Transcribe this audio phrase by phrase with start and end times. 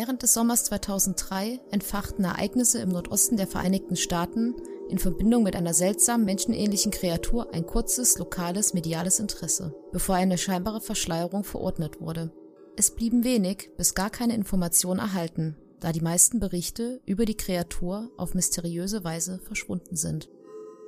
[0.00, 4.54] Während des Sommers 2003 entfachten Ereignisse im Nordosten der Vereinigten Staaten
[4.88, 10.80] in Verbindung mit einer seltsamen menschenähnlichen Kreatur ein kurzes, lokales, mediales Interesse, bevor eine scheinbare
[10.80, 12.32] Verschleierung verordnet wurde.
[12.78, 18.10] Es blieben wenig bis gar keine Informationen erhalten, da die meisten Berichte über die Kreatur
[18.16, 20.30] auf mysteriöse Weise verschwunden sind.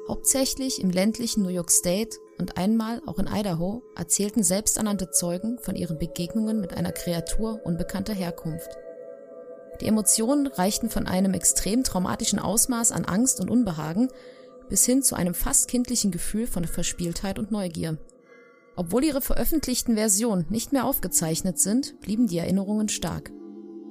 [0.08, 5.76] Hauptsächlich im ländlichen New York State und einmal auch in Idaho erzählten selbsternannte Zeugen von
[5.76, 8.70] ihren Begegnungen mit einer Kreatur unbekannter Herkunft.
[9.80, 14.08] Die Emotionen reichten von einem extrem traumatischen Ausmaß an Angst und Unbehagen
[14.68, 17.98] bis hin zu einem fast kindlichen Gefühl von Verspieltheit und Neugier.
[18.74, 23.30] Obwohl ihre veröffentlichten Versionen nicht mehr aufgezeichnet sind, blieben die Erinnerungen stark.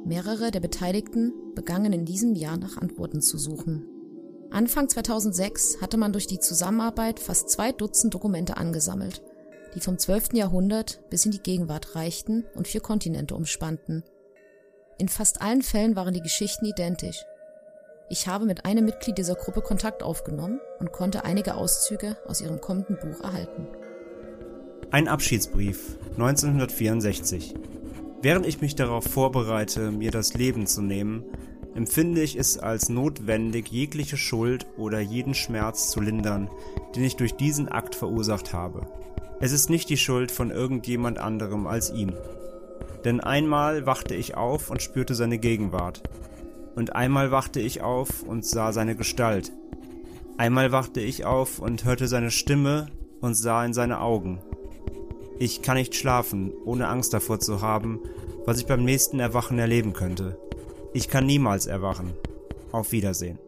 [0.06, 3.86] Mehrere der Beteiligten begannen in diesem Jahr nach Antworten zu suchen.
[4.50, 9.22] Anfang 2006 hatte man durch die Zusammenarbeit fast zwei Dutzend Dokumente angesammelt,
[9.76, 10.34] die vom 12.
[10.34, 14.04] Jahrhundert bis in die Gegenwart reichten und vier Kontinente umspannten.
[15.02, 17.26] In fast allen Fällen waren die Geschichten identisch.
[18.08, 22.62] Ich habe mit einem Mitglied dieser Gruppe Kontakt aufgenommen und konnte einige Auszüge aus ihrem
[22.62, 23.66] kommenden Buch erhalten.
[24.92, 27.56] Ein Abschiedsbrief 1964.
[28.22, 31.24] Während ich mich darauf vorbereite, mir das Leben zu nehmen,
[31.74, 36.48] empfinde ich es als notwendig, jegliche Schuld oder jeden Schmerz zu lindern,
[36.96, 38.86] den ich durch diesen Akt verursacht habe.
[39.40, 42.14] Es ist nicht die Schuld von irgendjemand anderem als ihm.
[43.04, 46.04] Denn einmal wachte ich auf und spürte seine Gegenwart.
[46.76, 49.52] Und einmal wachte ich auf und sah seine Gestalt.
[50.38, 52.88] Einmal wachte ich auf und hörte seine Stimme
[53.20, 54.40] und sah in seine Augen.
[55.40, 58.00] Ich kann nicht schlafen, ohne Angst davor zu haben,
[58.46, 60.38] was ich beim nächsten Erwachen erleben könnte.
[60.94, 62.14] Ich kann niemals erwachen.
[62.72, 63.40] Auf Wiedersehen.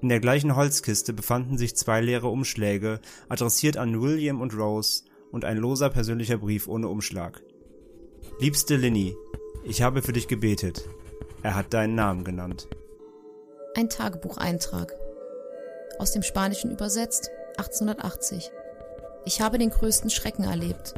[0.00, 5.44] In der gleichen Holzkiste befanden sich zwei leere Umschläge, adressiert an William und Rose, und
[5.44, 7.42] ein loser persönlicher Brief ohne Umschlag.
[8.40, 9.16] Liebste Linny,
[9.64, 10.88] ich habe für dich gebetet.
[11.42, 12.68] Er hat deinen Namen genannt.
[13.74, 14.94] Ein Tagebucheintrag.
[15.98, 18.50] Aus dem Spanischen übersetzt 1880.
[19.24, 20.94] Ich habe den größten Schrecken erlebt.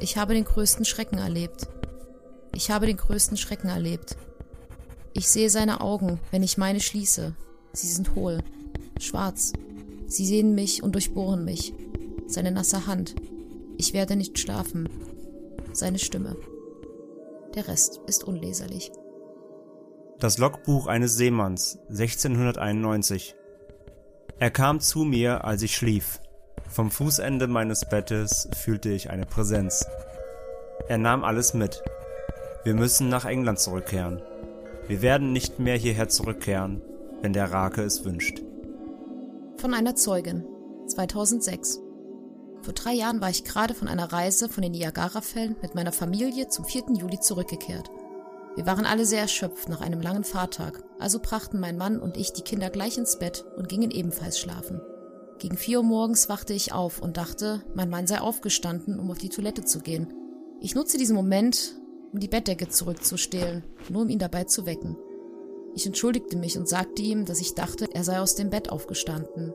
[0.00, 1.68] Ich habe den größten Schrecken erlebt.
[2.52, 4.16] Ich habe den größten Schrecken erlebt.
[5.12, 7.34] Ich sehe seine Augen, wenn ich meine schließe.
[7.72, 8.38] Sie sind hohl,
[9.00, 9.52] schwarz.
[10.06, 11.72] Sie sehen mich und durchbohren mich.
[12.26, 13.14] Seine nasse Hand.
[13.76, 14.88] Ich werde nicht schlafen.
[15.72, 16.36] Seine Stimme.
[17.54, 18.90] Der Rest ist unleserlich.
[20.18, 23.36] Das Logbuch eines Seemanns 1691
[24.38, 26.20] Er kam zu mir, als ich schlief.
[26.68, 29.86] Vom Fußende meines Bettes fühlte ich eine Präsenz.
[30.88, 31.82] Er nahm alles mit.
[32.64, 34.20] Wir müssen nach England zurückkehren.
[34.86, 36.82] Wir werden nicht mehr hierher zurückkehren,
[37.22, 38.42] wenn der Rake es wünscht.
[39.56, 40.44] Von einer Zeugin.
[40.88, 41.80] 2006.
[42.68, 46.48] Vor drei Jahren war ich gerade von einer Reise von den Niagarafällen mit meiner Familie
[46.48, 46.82] zum 4.
[46.98, 47.90] Juli zurückgekehrt.
[48.56, 52.34] Wir waren alle sehr erschöpft nach einem langen Fahrtag, also brachten mein Mann und ich
[52.34, 54.82] die Kinder gleich ins Bett und gingen ebenfalls schlafen.
[55.38, 59.16] Gegen vier Uhr morgens wachte ich auf und dachte, mein Mann sei aufgestanden, um auf
[59.16, 60.12] die Toilette zu gehen.
[60.60, 61.74] Ich nutze diesen Moment,
[62.12, 64.98] um die Bettdecke zurückzustehlen, nur um ihn dabei zu wecken.
[65.74, 69.54] Ich entschuldigte mich und sagte ihm, dass ich dachte, er sei aus dem Bett aufgestanden.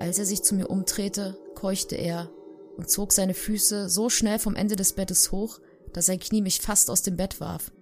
[0.00, 2.32] Als er sich zu mir umdrehte, keuchte er
[2.78, 5.58] und zog seine Füße so schnell vom Ende des Bettes hoch,
[5.92, 7.72] dass sein Knie mich fast aus dem Bett warf.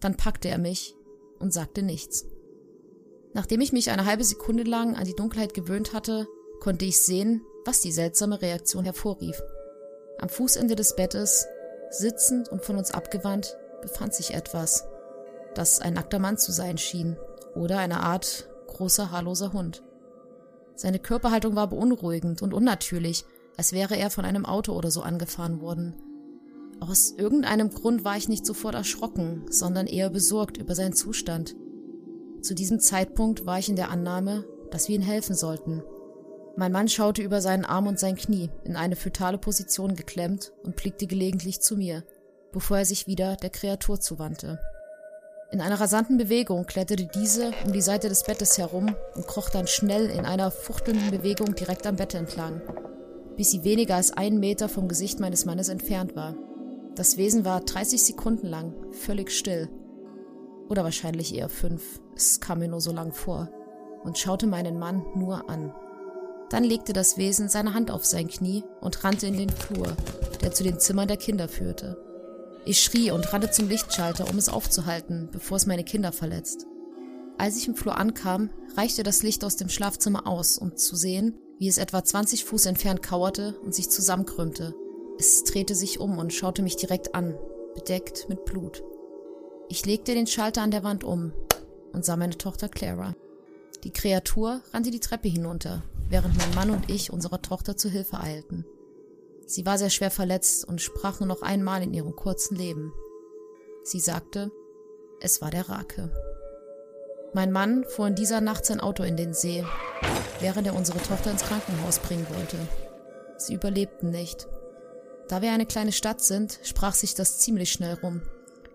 [0.00, 0.94] Dann packte er mich
[1.38, 2.24] und sagte nichts.
[3.34, 6.26] Nachdem ich mich eine halbe Sekunde lang an die Dunkelheit gewöhnt hatte,
[6.60, 9.42] konnte ich sehen, was die seltsame Reaktion hervorrief.
[10.18, 11.46] Am Fußende des Bettes,
[11.90, 14.86] sitzend und von uns abgewandt, befand sich etwas,
[15.54, 17.18] das ein nackter Mann zu sein schien
[17.54, 19.82] oder eine Art großer haarloser Hund.
[20.74, 23.26] Seine Körperhaltung war beunruhigend und unnatürlich,
[23.56, 25.94] als wäre er von einem Auto oder so angefahren worden.
[26.80, 31.56] Aus irgendeinem Grund war ich nicht sofort erschrocken, sondern eher besorgt über seinen Zustand.
[32.42, 35.82] Zu diesem Zeitpunkt war ich in der Annahme, dass wir ihm helfen sollten.
[36.56, 40.76] Mein Mann schaute über seinen Arm und sein Knie, in eine fötale Position geklemmt und
[40.76, 42.04] blickte gelegentlich zu mir,
[42.52, 44.58] bevor er sich wieder der Kreatur zuwandte.
[45.52, 49.66] In einer rasanten Bewegung kletterte diese um die Seite des Bettes herum und kroch dann
[49.66, 52.60] schnell in einer fuchtelnden Bewegung direkt am Bett entlang,
[53.36, 56.36] bis sie weniger als einen Meter vom Gesicht meines Mannes entfernt war.
[56.94, 59.68] Das Wesen war 30 Sekunden lang völlig still.
[60.68, 63.50] Oder wahrscheinlich eher fünf, es kam mir nur so lang vor,
[64.02, 65.72] und schaute meinen Mann nur an.
[66.48, 69.96] Dann legte das Wesen seine Hand auf sein Knie und rannte in den Flur,
[70.42, 71.96] der zu den Zimmern der Kinder führte.
[72.64, 76.66] Ich schrie und rannte zum Lichtschalter, um es aufzuhalten, bevor es meine Kinder verletzt.
[77.38, 81.38] Als ich im Flur ankam, reichte das Licht aus dem Schlafzimmer aus, um zu sehen,
[81.58, 84.74] wie es etwa 20 Fuß entfernt kauerte und sich zusammenkrümmte.
[85.18, 87.38] Es drehte sich um und schaute mich direkt an,
[87.74, 88.82] bedeckt mit Blut.
[89.68, 91.32] Ich legte den Schalter an der Wand um
[91.92, 93.14] und sah meine Tochter Clara.
[93.84, 98.20] Die Kreatur rannte die Treppe hinunter, während mein Mann und ich unserer Tochter zu Hilfe
[98.20, 98.64] eilten.
[99.46, 102.92] Sie war sehr schwer verletzt und sprach nur noch einmal in ihrem kurzen Leben.
[103.84, 104.50] Sie sagte,
[105.20, 106.10] es war der Rake.
[107.36, 109.62] Mein Mann fuhr in dieser Nacht sein Auto in den See,
[110.40, 112.56] während er unsere Tochter ins Krankenhaus bringen wollte.
[113.36, 114.48] Sie überlebten nicht.
[115.28, 118.22] Da wir eine kleine Stadt sind, sprach sich das ziemlich schnell rum.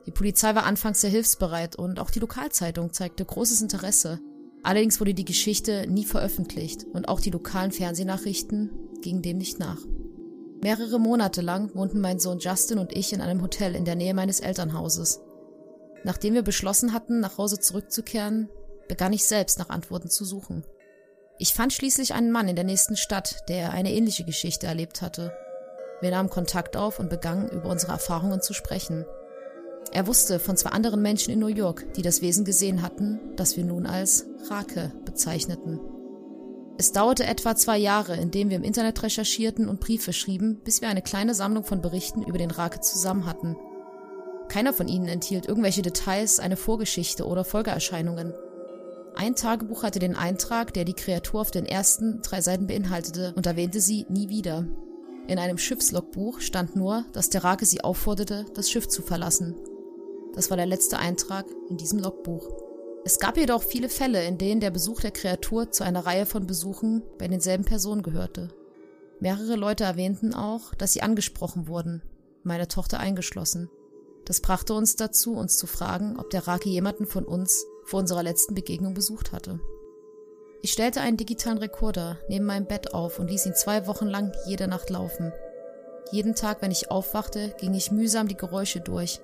[0.05, 4.19] Die Polizei war anfangs sehr hilfsbereit und auch die Lokalzeitung zeigte großes Interesse.
[4.61, 8.69] Allerdings wurde die Geschichte nie veröffentlicht und auch die lokalen Fernsehnachrichten
[9.01, 9.79] gingen dem nicht nach.
[10.61, 14.13] Mehrere Monate lang wohnten mein Sohn Justin und ich in einem Hotel in der Nähe
[14.13, 15.19] meines Elternhauses.
[16.03, 18.49] Nachdem wir beschlossen hatten, nach Hause zurückzukehren,
[18.87, 20.63] begann ich selbst nach Antworten zu suchen.
[21.37, 25.33] Ich fand schließlich einen Mann in der nächsten Stadt, der eine ähnliche Geschichte erlebt hatte.
[26.01, 29.05] Wir nahmen Kontakt auf und begannen über unsere Erfahrungen zu sprechen.
[29.91, 33.57] Er wusste von zwei anderen Menschen in New York, die das Wesen gesehen hatten, das
[33.57, 35.79] wir nun als Rake bezeichneten.
[36.77, 40.89] Es dauerte etwa zwei Jahre, indem wir im Internet recherchierten und Briefe schrieben, bis wir
[40.89, 43.55] eine kleine Sammlung von Berichten über den Rake zusammen hatten.
[44.51, 48.33] Keiner von ihnen enthielt irgendwelche Details, eine Vorgeschichte oder Folgeerscheinungen.
[49.15, 53.45] Ein Tagebuch hatte den Eintrag, der die Kreatur auf den ersten drei Seiten beinhaltete, und
[53.45, 54.67] erwähnte sie nie wieder.
[55.27, 59.55] In einem Schiffslogbuch stand nur, dass der Rake sie aufforderte, das Schiff zu verlassen.
[60.35, 62.45] Das war der letzte Eintrag in diesem Logbuch.
[63.05, 66.45] Es gab jedoch viele Fälle, in denen der Besuch der Kreatur zu einer Reihe von
[66.45, 68.49] Besuchen bei denselben Personen gehörte.
[69.21, 72.01] Mehrere Leute erwähnten auch, dass sie angesprochen wurden,
[72.43, 73.69] meine Tochter eingeschlossen.
[74.31, 78.23] Das brachte uns dazu, uns zu fragen, ob der Raki jemanden von uns vor unserer
[78.23, 79.59] letzten Begegnung besucht hatte.
[80.61, 84.31] Ich stellte einen digitalen Rekorder neben meinem Bett auf und ließ ihn zwei Wochen lang
[84.47, 85.33] jede Nacht laufen.
[86.13, 89.19] Jeden Tag, wenn ich aufwachte, ging ich mühsam die Geräusche durch,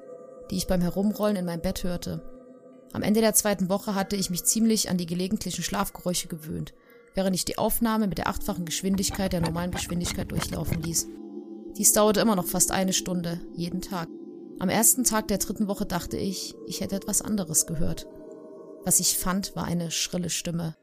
[0.51, 2.21] die ich beim Herumrollen in meinem Bett hörte.
[2.91, 6.73] Am Ende der zweiten Woche hatte ich mich ziemlich an die gelegentlichen Schlafgeräusche gewöhnt,
[7.13, 11.07] während ich die Aufnahme mit der achtfachen Geschwindigkeit der normalen Geschwindigkeit durchlaufen ließ.
[11.77, 14.09] Dies dauerte immer noch fast eine Stunde, jeden Tag.
[14.59, 18.07] Am ersten Tag der dritten Woche dachte ich, ich hätte etwas anderes gehört.
[18.85, 20.75] Was ich fand, war eine schrille Stimme.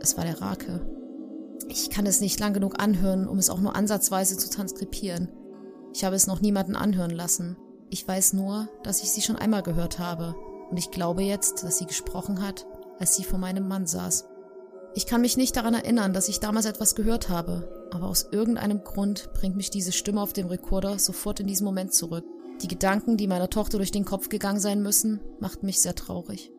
[0.00, 0.84] Es war der Rake.
[1.68, 5.28] Ich kann es nicht lang genug anhören, um es auch nur ansatzweise zu transkribieren.
[5.94, 7.56] Ich habe es noch niemanden anhören lassen.
[7.88, 10.34] Ich weiß nur, dass ich sie schon einmal gehört habe.
[10.68, 12.66] Und ich glaube jetzt, dass sie gesprochen hat,
[12.98, 14.24] als sie vor meinem Mann saß.
[14.96, 18.82] Ich kann mich nicht daran erinnern, dass ich damals etwas gehört habe, aber aus irgendeinem
[18.82, 22.24] Grund bringt mich diese Stimme auf dem Rekorder sofort in diesen Moment zurück.
[22.60, 26.52] Die Gedanken, die meiner Tochter durch den Kopf gegangen sein müssen, machten mich sehr traurig.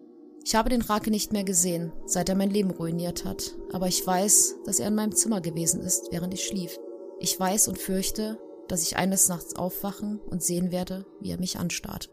[0.46, 4.06] Ich habe den Rake nicht mehr gesehen, seit er mein Leben ruiniert hat, aber ich
[4.06, 6.78] weiß, dass er in meinem Zimmer gewesen ist, während ich schlief.
[7.20, 11.60] Ich weiß und fürchte, dass ich eines Nachts aufwachen und sehen werde, wie er mich
[11.60, 12.10] anstarrt.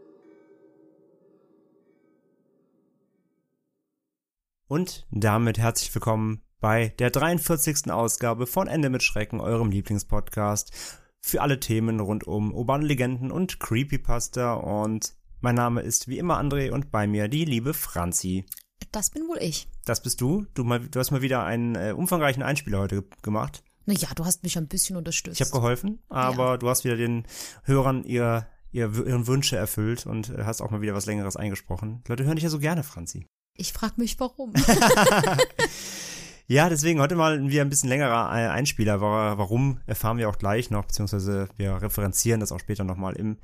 [4.67, 7.91] Und damit herzlich willkommen bei der 43.
[7.91, 10.71] Ausgabe von Ende mit Schrecken, eurem Lieblingspodcast
[11.19, 16.39] für alle Themen rund um urbane Legenden und Creepypasta und mein Name ist wie immer
[16.39, 18.45] André und bei mir die liebe Franzi.
[18.91, 19.67] Das bin wohl ich.
[19.85, 20.45] Das bist du.
[20.53, 23.63] Du, mal, du hast mal wieder einen äh, umfangreichen Einspieler heute gemacht.
[23.85, 25.39] Naja, du hast mich ein bisschen unterstützt.
[25.39, 26.57] Ich habe geholfen, aber ja.
[26.57, 27.25] du hast wieder den
[27.63, 32.01] Hörern ihr, ihr, ihren Wünsche erfüllt und hast auch mal wieder was Längeres eingesprochen.
[32.05, 33.27] Die Leute hören dich ja so gerne, Franzi.
[33.55, 34.53] Ich frage mich, warum.
[36.47, 39.01] ja, deswegen heute mal wieder ein bisschen längerer Einspieler.
[39.01, 43.37] Warum erfahren wir auch gleich noch, beziehungsweise wir referenzieren das auch später nochmal im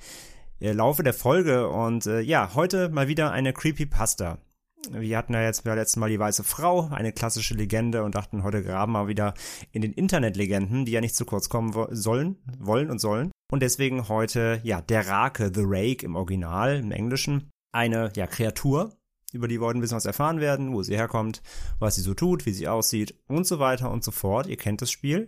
[0.60, 1.69] äh, Laufe der Folge.
[1.69, 4.39] Und äh, ja, heute mal wieder eine Creepypasta.
[4.88, 8.43] Wir hatten ja jetzt beim letzten Mal die Weiße Frau, eine klassische Legende und dachten,
[8.43, 9.33] heute graben wir wieder
[9.71, 13.31] in den Internetlegenden, die ja nicht zu kurz kommen sollen, wollen und sollen.
[13.51, 17.50] Und deswegen heute, ja, der Rake, The Rake im Original, im Englischen.
[17.71, 18.95] eine ja, Kreatur,
[19.33, 21.41] über die wollen ein bisschen was erfahren werden, wo sie herkommt,
[21.77, 24.48] was sie so tut, wie sie aussieht und so weiter und so fort.
[24.48, 25.27] Ihr kennt das Spiel.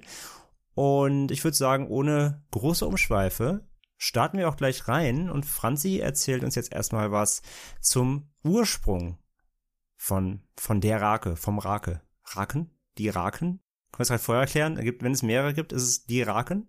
[0.74, 3.68] Und ich würde sagen, ohne große Umschweife
[3.98, 7.44] starten wir auch gleich rein und Franzi erzählt uns jetzt erstmal was
[7.82, 9.20] zum Ursprung
[10.02, 12.02] von, von der Rake, vom Rake.
[12.24, 12.72] Raken?
[12.98, 13.62] Die Raken?
[13.92, 14.76] Können wir es halt vorher erklären?
[14.78, 16.68] Wenn es mehrere gibt, ist es die Raken?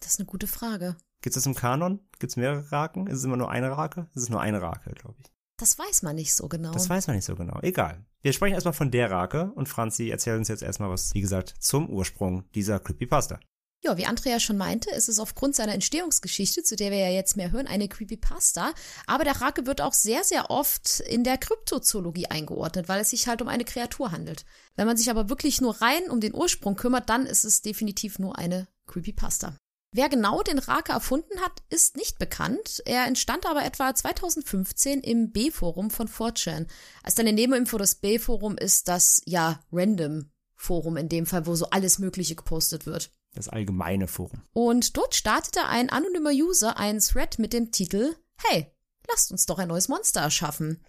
[0.00, 0.96] Das ist eine gute Frage.
[1.22, 2.00] Gibt es das im Kanon?
[2.18, 3.06] Gibt es mehrere Raken?
[3.06, 4.08] Ist es immer nur eine Rake?
[4.16, 5.32] Es ist nur eine Rake, glaube ich.
[5.58, 6.72] Das weiß man nicht so genau.
[6.72, 7.60] Das weiß man nicht so genau.
[7.62, 8.04] Egal.
[8.20, 11.54] Wir sprechen erstmal von der Rake und Franzi erzählt uns jetzt erstmal was, wie gesagt,
[11.60, 13.38] zum Ursprung dieser Creepypasta.
[13.86, 17.36] Ja, wie Andrea schon meinte, ist es aufgrund seiner Entstehungsgeschichte, zu der wir ja jetzt
[17.36, 18.74] mehr hören, eine Creepypasta.
[19.06, 23.28] Aber der Rake wird auch sehr, sehr oft in der Kryptozoologie eingeordnet, weil es sich
[23.28, 24.44] halt um eine Kreatur handelt.
[24.74, 28.18] Wenn man sich aber wirklich nur rein um den Ursprung kümmert, dann ist es definitiv
[28.18, 29.54] nur eine Creepypasta.
[29.92, 32.82] Wer genau den Rake erfunden hat, ist nicht bekannt.
[32.86, 36.66] Er entstand aber etwa 2015 im B-Forum von 4chan.
[37.04, 42.00] Als eine Nebeninfo das B-Forum ist das, ja, Random-Forum in dem Fall, wo so alles
[42.00, 43.12] Mögliche gepostet wird.
[43.36, 44.42] Das allgemeine Forum.
[44.54, 48.72] Und dort startete ein anonymer User einen Thread mit dem Titel Hey,
[49.08, 50.82] lasst uns doch ein neues Monster erschaffen.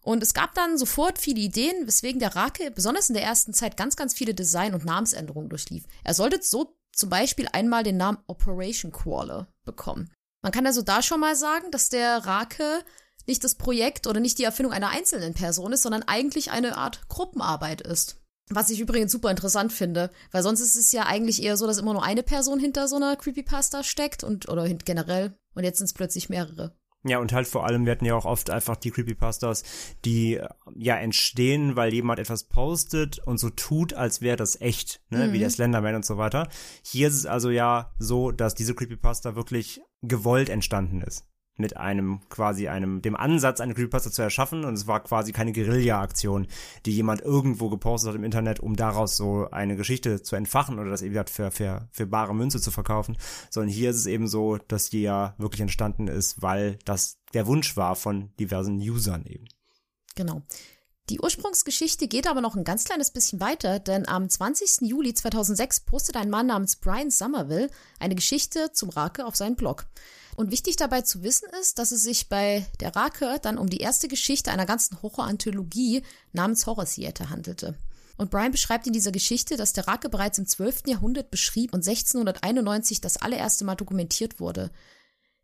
[0.00, 3.76] Und es gab dann sofort viele Ideen, weswegen der Rake besonders in der ersten Zeit
[3.76, 5.84] ganz, ganz viele Design- und Namensänderungen durchlief.
[6.04, 10.10] Er sollte so zum Beispiel einmal den Namen Operation Crawler bekommen.
[10.42, 12.84] Man kann also da schon mal sagen, dass der Rake
[13.26, 17.08] nicht das Projekt oder nicht die Erfindung einer einzelnen Person ist, sondern eigentlich eine Art
[17.08, 18.23] Gruppenarbeit ist.
[18.50, 21.78] Was ich übrigens super interessant finde, weil sonst ist es ja eigentlich eher so, dass
[21.78, 25.86] immer nur eine Person hinter so einer Creepypasta steckt und oder generell und jetzt sind
[25.86, 26.76] es plötzlich mehrere.
[27.06, 29.62] Ja, und halt vor allem, wir hatten ja auch oft einfach die Creepypastas,
[30.06, 30.40] die
[30.74, 35.32] ja entstehen, weil jemand etwas postet und so tut, als wäre das echt, ne, mhm.
[35.34, 36.48] wie der Slenderman und so weiter.
[36.82, 42.20] Hier ist es also ja so, dass diese Creepypasta wirklich gewollt entstanden ist mit einem
[42.28, 46.46] quasi einem dem Ansatz eine Creepypasta zu erschaffen und es war quasi keine Guerilla-Aktion,
[46.84, 50.90] die jemand irgendwo gepostet hat im Internet, um daraus so eine Geschichte zu entfachen oder
[50.90, 53.16] das eben für, für, für bare Münze zu verkaufen,
[53.50, 57.46] sondern hier ist es eben so, dass die ja wirklich entstanden ist, weil das der
[57.46, 59.46] Wunsch war von diversen Usern eben.
[60.14, 60.42] Genau.
[61.10, 64.88] Die Ursprungsgeschichte geht aber noch ein ganz kleines bisschen weiter, denn am 20.
[64.88, 67.68] Juli 2006 postet ein Mann namens Brian Somerville
[67.98, 69.84] eine Geschichte zum Rake auf seinen Blog.
[70.34, 73.80] Und wichtig dabei zu wissen ist, dass es sich bei der Rake dann um die
[73.80, 77.76] erste Geschichte einer ganzen Horror-Anthologie namens Horror Theater handelte.
[78.16, 80.84] Und Brian beschreibt in dieser Geschichte, dass der Rake bereits im 12.
[80.86, 84.70] Jahrhundert beschrieb und 1691 das allererste Mal dokumentiert wurde.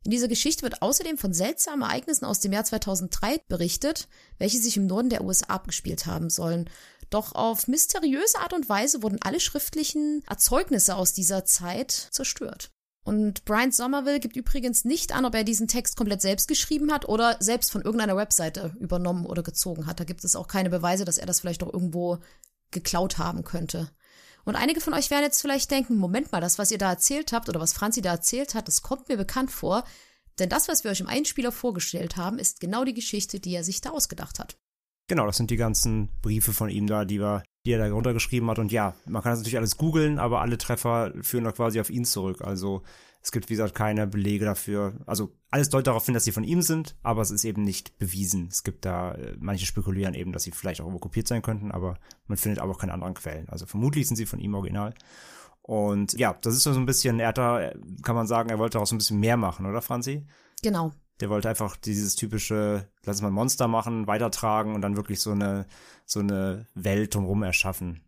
[0.04, 4.76] In dieser Geschichte wird außerdem von seltsamen Ereignissen aus dem Jahr 2003 berichtet, welche sich
[4.76, 6.70] im Norden der USA abgespielt haben sollen.
[7.10, 12.70] Doch auf mysteriöse Art und Weise wurden alle schriftlichen Erzeugnisse aus dieser Zeit zerstört.
[13.02, 17.08] Und Brian Somerville gibt übrigens nicht an, ob er diesen Text komplett selbst geschrieben hat
[17.08, 20.00] oder selbst von irgendeiner Webseite übernommen oder gezogen hat.
[20.00, 22.18] Da gibt es auch keine Beweise, dass er das vielleicht auch irgendwo
[22.70, 23.90] geklaut haben könnte.
[24.50, 27.32] Und einige von euch werden jetzt vielleicht denken, Moment mal, das, was ihr da erzählt
[27.32, 29.84] habt oder was Franzi da erzählt hat, das kommt mir bekannt vor.
[30.40, 33.62] Denn das, was wir euch im Einspieler vorgestellt haben, ist genau die Geschichte, die er
[33.62, 34.58] sich da ausgedacht hat.
[35.06, 38.50] Genau, das sind die ganzen Briefe von ihm da, die, wir, die er da runtergeschrieben
[38.50, 38.58] hat.
[38.58, 41.88] Und ja, man kann das natürlich alles googeln, aber alle Treffer führen da quasi auf
[41.88, 42.40] ihn zurück.
[42.42, 42.82] Also
[43.22, 44.94] es gibt, wie gesagt, keine Belege dafür.
[45.06, 47.98] Also alles deutet darauf hin, dass sie von ihm sind, aber es ist eben nicht
[47.98, 48.48] bewiesen.
[48.50, 51.70] Es gibt da, äh, manche spekulieren eben, dass sie vielleicht auch irgendwo kopiert sein könnten,
[51.70, 53.48] aber man findet aber auch keine anderen Quellen.
[53.48, 54.94] Also vermutlich sind sie von ihm original.
[55.62, 57.72] Und ja, das ist so ein bisschen, er hat da,
[58.02, 60.26] kann man sagen, er wollte auch so ein bisschen mehr machen, oder Franzi?
[60.62, 60.92] Genau.
[61.20, 65.32] Der wollte einfach dieses typische, lass uns mal Monster machen, weitertragen und dann wirklich so
[65.32, 65.66] eine,
[66.06, 68.00] so eine Welt drumherum erschaffen.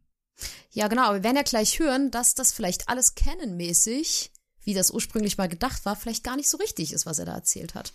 [0.71, 1.13] Ja, genau.
[1.13, 4.32] Wir werden ja gleich hören, dass das vielleicht alles canonmäßig
[4.65, 7.35] wie das ursprünglich mal gedacht war, vielleicht gar nicht so richtig ist, was er da
[7.35, 7.93] erzählt hat.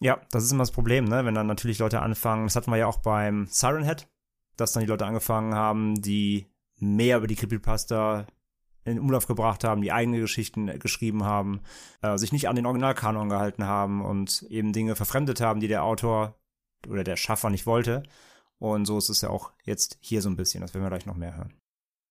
[0.00, 1.24] Ja, das ist immer das Problem, ne?
[1.24, 4.08] Wenn dann natürlich Leute anfangen, das hatten wir ja auch beim Siren Head,
[4.56, 6.46] dass dann die Leute angefangen haben, die
[6.78, 8.26] mehr über die Creepypasta
[8.84, 11.60] in Umlauf gebracht haben, die eigene Geschichten geschrieben haben,
[12.00, 15.84] äh, sich nicht an den Originalkanon gehalten haben und eben Dinge verfremdet haben, die der
[15.84, 16.34] Autor
[16.88, 18.02] oder der Schaffer nicht wollte.
[18.58, 21.06] Und so ist es ja auch jetzt hier so ein bisschen, das werden wir gleich
[21.06, 21.59] noch mehr hören.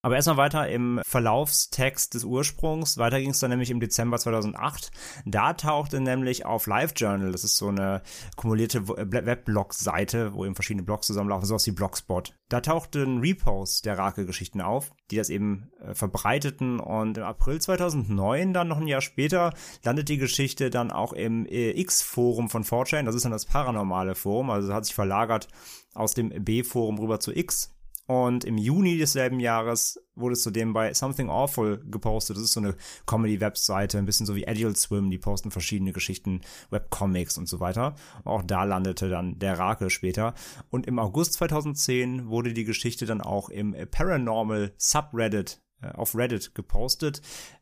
[0.01, 2.98] Aber erstmal weiter im Verlaufstext des Ursprungs.
[2.98, 4.91] Weiter ging es dann nämlich im Dezember 2008.
[5.25, 8.01] Da tauchte nämlich auf LiveJournal, das ist so eine
[8.38, 12.34] kumulierte äh, Weblog-Seite, wo eben verschiedene Blogs zusammenlaufen, sowas wie Blogspot.
[12.48, 18.53] Da tauchten Reposts der Rake-Geschichten auf, die das eben äh, verbreiteten und im April 2009,
[18.53, 19.53] dann noch ein Jahr später,
[19.84, 23.03] landet die Geschichte dann auch im äh, X-Forum von 4chan.
[23.03, 25.50] Das ist dann das paranormale Forum, also hat sich verlagert
[25.94, 27.75] aus dem B-Forum rüber zu X
[28.10, 32.38] und im Juni desselben Jahres wurde es zudem bei Something Awful gepostet.
[32.38, 32.75] Das ist so eine
[33.06, 37.94] Comedy-Webseite, ein bisschen so wie Adult Swim, die posten verschiedene Geschichten, Webcomics und so weiter.
[38.25, 40.34] Auch da landete dann der Rake später.
[40.72, 46.56] Und im August 2010 wurde die Geschichte dann auch im Paranormal Subreddit äh, auf Reddit
[46.56, 47.22] gepostet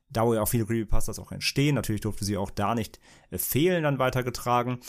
[0.09, 1.75] da wo ja auch viele Creepypastas auch entstehen.
[1.75, 2.97] Natürlich durfte sie auch da nicht
[3.29, 4.79] äh, fehlen, dann weitergetragen.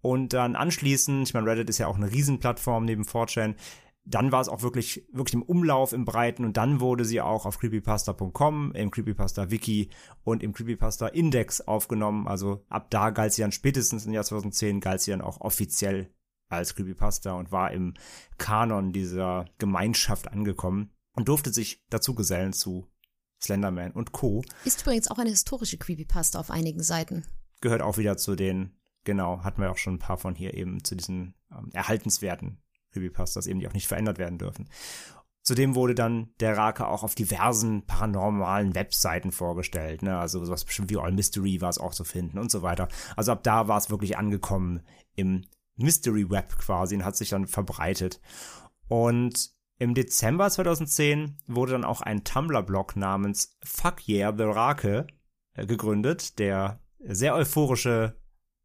[0.00, 3.56] Und dann anschließend, ich meine, Reddit ist ja auch eine Riesenplattform neben 4chan,
[4.08, 7.44] dann war es auch wirklich, wirklich im Umlauf im Breiten und dann wurde sie auch
[7.44, 9.90] auf creepypasta.com, im Creepypasta Wiki
[10.24, 12.26] und im Creepypasta Index aufgenommen.
[12.26, 16.10] Also ab da galt sie dann spätestens im Jahr 2010 galt sie dann auch offiziell
[16.48, 17.94] als Creepypasta und war im
[18.38, 22.86] Kanon dieser Gemeinschaft angekommen und durfte sich dazu gesellen zu
[23.42, 24.42] Slenderman und Co.
[24.64, 27.26] Ist übrigens auch eine historische Creepypasta auf einigen Seiten.
[27.60, 28.72] Gehört auch wieder zu den,
[29.04, 32.62] genau, hatten wir auch schon ein paar von hier eben zu diesen ähm, erhaltenswerten
[32.98, 34.68] Creepypastas eben, die auch nicht verändert werden dürfen.
[35.42, 40.18] Zudem wurde dann der Rake auch auf diversen paranormalen Webseiten vorgestellt, ne?
[40.18, 42.88] Also sowas bestimmt wie All Mystery war es auch zu finden und so weiter.
[43.16, 44.82] Also ab da war es wirklich angekommen
[45.14, 48.20] im Mystery Web quasi und hat sich dann verbreitet.
[48.88, 55.06] Und im Dezember 2010 wurde dann auch ein Tumblr-Blog namens Fuck Yeah the Rake
[55.54, 58.16] äh, gegründet, der sehr euphorische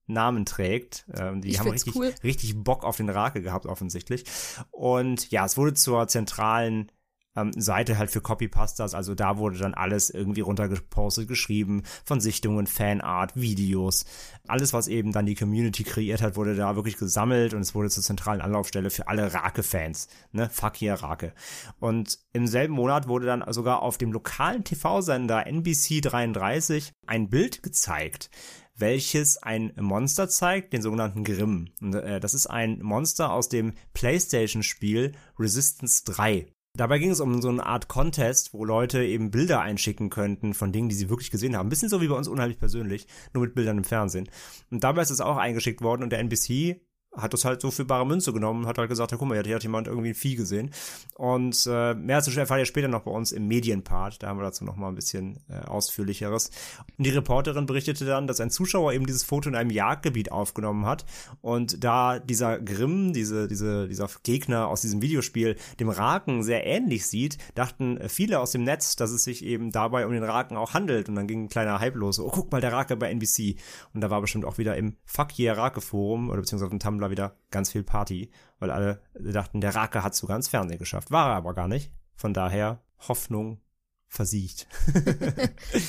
[0.08, 1.06] Namen trägt.
[1.16, 2.14] Ähm, die Ich haben richtig, cool.
[2.24, 4.26] richtig Bock auf den Rake gehabt, offensichtlich.
[4.72, 6.92] Und ja, es wurde zur zentralen
[7.36, 12.68] ähm, Seite halt für Copypastas, also da wurde dann alles irgendwie runtergepostet, geschrieben, von Sichtungen,
[12.68, 14.06] Fanart, Videos,
[14.48, 17.90] alles, was eben dann die Community kreiert hat, wurde da wirklich gesammelt und es wurde
[17.90, 21.34] zur zentralen Anlaufstelle für alle Rake-Fans, ne, fuck hier Rake.
[21.80, 27.64] Und im selben Monat wurde dann sogar auf dem lokalen TV-Sender NBC 33 ein Bild
[27.64, 28.30] gezeigt,
[28.76, 31.70] welches ein Monster zeigt, den sogenannten Grimm.
[31.82, 36.48] Und, äh, das ist ein Monster aus dem PlayStation-Spiel Resistance 3.
[36.76, 40.72] Dabei ging es um so eine Art Contest, wo Leute eben Bilder einschicken könnten von
[40.72, 41.68] Dingen, die sie wirklich gesehen haben.
[41.68, 44.28] Ein bisschen so wie bei uns unheimlich persönlich, nur mit Bildern im Fernsehen.
[44.72, 46.82] Und dabei ist es auch eingeschickt worden und der NBC
[47.16, 49.56] hat das halt so für bare Münze genommen, hat halt gesagt, ja, guck mal, hier
[49.56, 50.72] hat jemand irgendwie ein Vieh gesehen.
[51.16, 54.44] Und äh, mehr dazu erfahrt ihr später noch bei uns im Medienpart, da haben wir
[54.44, 56.52] dazu noch mal ein bisschen äh, ausführlicheres.
[56.98, 60.86] Und die Reporterin berichtete dann, dass ein Zuschauer eben dieses Foto in einem Jagdgebiet aufgenommen
[60.86, 61.06] hat
[61.42, 67.06] und da dieser Grimm, diese, diese, dieser Gegner aus diesem Videospiel dem Raken sehr ähnlich
[67.08, 70.58] sieht, dachten äh, viele aus dem Netz, dass es sich eben dabei um den Raken
[70.58, 73.10] auch handelt und dann ging ein kleiner Hype los, oh, guck mal, der Rake bei
[73.12, 73.56] NBC.
[73.94, 76.80] Und da war bestimmt auch wieder im Fuck Yeah Rake Forum oder beziehungsweise auf dem
[77.04, 81.12] Tumblr wieder ganz viel Party, weil alle dachten, der Rake hat sogar ins Fernsehen geschafft.
[81.12, 81.92] War er aber gar nicht.
[82.16, 83.62] Von daher Hoffnung
[84.08, 84.68] versiegt.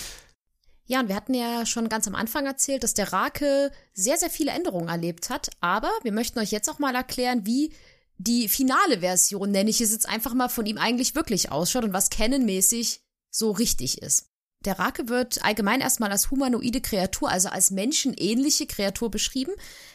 [0.86, 4.28] Ja, und wir hatten ja schon ganz am Anfang erzählt, dass der Rake sehr, sehr
[4.28, 5.48] viele Änderungen erlebt hat.
[5.62, 7.72] Aber wir möchten euch jetzt auch mal erklären, wie
[8.18, 11.94] die finale Version, nenne ich es jetzt einfach mal, von ihm eigentlich wirklich ausschaut und
[11.94, 13.00] was canonmäßig
[13.30, 14.28] so richtig ist.
[14.64, 19.52] Der Rake wird allgemein erstmal als humanoide Kreatur, also als menschenähnliche Kreatur beschrieben.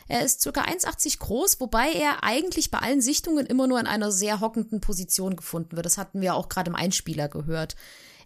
[0.07, 0.61] Er ist ca.
[0.61, 5.35] 1,80 groß, wobei er eigentlich bei allen Sichtungen immer nur in einer sehr hockenden Position
[5.35, 5.85] gefunden wird.
[5.85, 7.75] Das hatten wir auch gerade im Einspieler gehört.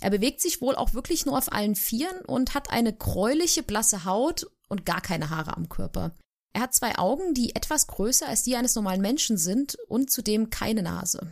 [0.02, 4.04] Er bewegt sich wohl auch wirklich nur auf allen Vieren und hat eine gräuliche, blasse
[4.04, 6.12] Haut und gar keine Haare am Körper.
[6.52, 10.50] Er hat zwei Augen, die etwas größer als die eines normalen Menschen sind und zudem
[10.50, 11.28] keine Nase.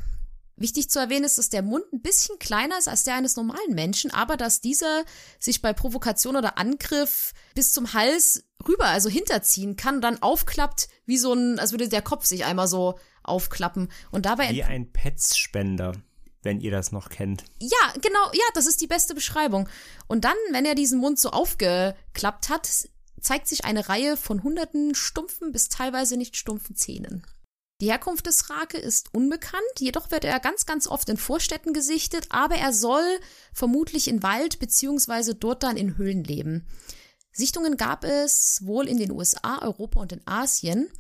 [0.62, 3.74] Wichtig zu erwähnen ist, dass der Mund ein bisschen kleiner ist als der eines normalen
[3.74, 5.04] Menschen, aber dass dieser
[5.40, 10.88] sich bei Provokation oder Angriff bis zum Hals rüber, also hinterziehen kann, und dann aufklappt,
[11.06, 13.92] wie so ein, als würde der Kopf sich einmal so aufklappen.
[14.12, 15.94] Und dabei Wie ein Petsspender,
[16.44, 17.44] wenn ihr das noch kennt.
[17.60, 19.68] Ja, genau, ja, das ist die beste Beschreibung.
[20.08, 22.70] Und dann, wenn er diesen Mund so aufgeklappt hat,
[23.20, 27.26] zeigt sich eine Reihe von hunderten stumpfen bis teilweise nicht stumpfen Zähnen.
[27.82, 32.28] Die Herkunft des Rake ist unbekannt, jedoch wird er ganz, ganz oft in Vorstädten gesichtet,
[32.30, 33.04] aber er soll
[33.54, 36.68] vermutlich in Wald beziehungsweise dort dann in Höhlen leben.
[37.32, 40.92] Sichtungen gab es wohl in den USA, Europa und in Asien.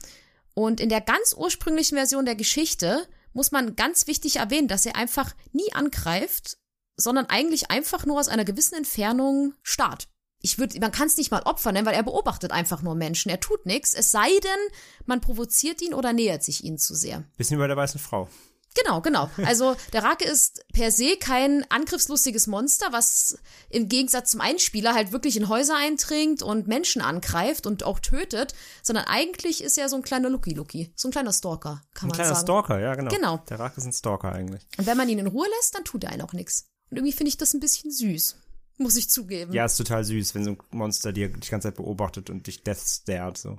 [0.56, 4.96] Und in der ganz ursprünglichen Version der Geschichte muss man ganz wichtig erwähnen, dass er
[4.96, 6.58] einfach nie angreift,
[6.96, 10.10] sondern eigentlich einfach nur aus einer gewissen Entfernung starrt.
[10.42, 13.30] Ich würde, man kann es nicht mal Opfer nennen, weil er beobachtet einfach nur Menschen.
[13.30, 14.76] Er tut nichts, es sei denn,
[15.06, 17.24] man provoziert ihn oder nähert sich ihnen zu sehr.
[17.38, 18.28] Bisschen wie bei der weißen Frau.
[18.74, 19.30] Genau, genau.
[19.44, 23.38] Also der Rake ist per se kein angriffslustiges Monster, was
[23.70, 28.54] im Gegensatz zum Einspieler halt wirklich in Häuser eindringt und Menschen angreift und auch tötet,
[28.82, 32.16] sondern eigentlich ist er so ein kleiner Lucky-Lucky, so ein kleiner Stalker, kann Ein man
[32.16, 32.48] kleiner sagen.
[32.48, 33.12] Stalker, ja, genau.
[33.12, 33.38] Genau.
[33.50, 34.66] Der Rake ist ein Stalker eigentlich.
[34.78, 36.70] Und wenn man ihn in Ruhe lässt, dann tut er einen auch nichts.
[36.90, 38.38] Und irgendwie finde ich das ein bisschen süß,
[38.82, 39.54] muss ich zugeben.
[39.54, 42.64] Ja, ist total süß, wenn so ein Monster dir die ganze Zeit beobachtet und dich
[42.64, 43.58] death stared, so.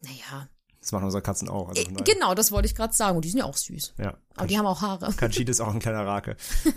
[0.00, 0.48] Naja.
[0.80, 1.70] Das machen unsere Katzen auch.
[1.70, 2.14] Also Äh, von daher.
[2.14, 3.16] genau, das wollte ich gerade sagen.
[3.16, 3.94] Und die sind ja auch süß.
[3.98, 4.18] Ja.
[4.36, 5.12] Aber die haben auch Haare.
[5.16, 6.36] Kanchid ist auch ein kleiner Rake.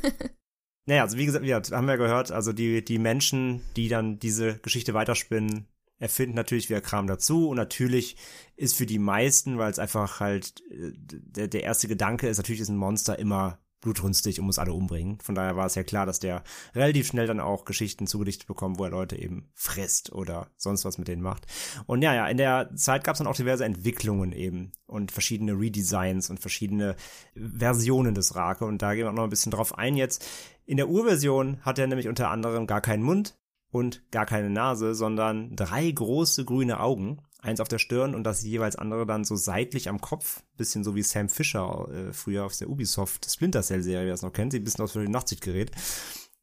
[0.90, 4.58] Naja, also wie gesagt, ja, haben wir gehört, also die, die Menschen, die dann diese
[4.60, 5.68] Geschichte weiterspinnen,
[6.00, 8.16] erfinden natürlich wieder Kram dazu und natürlich
[8.56, 12.62] ist für die meisten, weil es einfach halt äh, der, der erste Gedanke ist, natürlich
[12.62, 15.20] ist ein Monster immer blutrünstig und muss alle umbringen.
[15.20, 18.80] Von daher war es ja klar, dass der relativ schnell dann auch Geschichten zugedichtet bekommt,
[18.80, 21.46] wo er Leute eben frisst oder sonst was mit denen macht.
[21.86, 25.54] Und ja, ja, in der Zeit gab es dann auch diverse Entwicklungen eben und verschiedene
[25.54, 26.96] Redesigns und verschiedene
[27.36, 30.26] Versionen des Rake und da gehen wir auch noch ein bisschen drauf ein jetzt.
[30.66, 33.38] In der Urversion hat er nämlich unter anderem gar keinen Mund
[33.72, 38.44] und gar keine Nase, sondern drei große grüne Augen eins auf der Stirn und das
[38.44, 42.56] jeweils andere dann so seitlich am Kopf, bisschen so wie Sam Fisher äh, früher auf
[42.58, 45.12] der Ubisoft Splinter Cell Serie, wer das noch kennt, sieht ein bisschen aus wie ein
[45.12, 45.72] Nachtsichtgerät.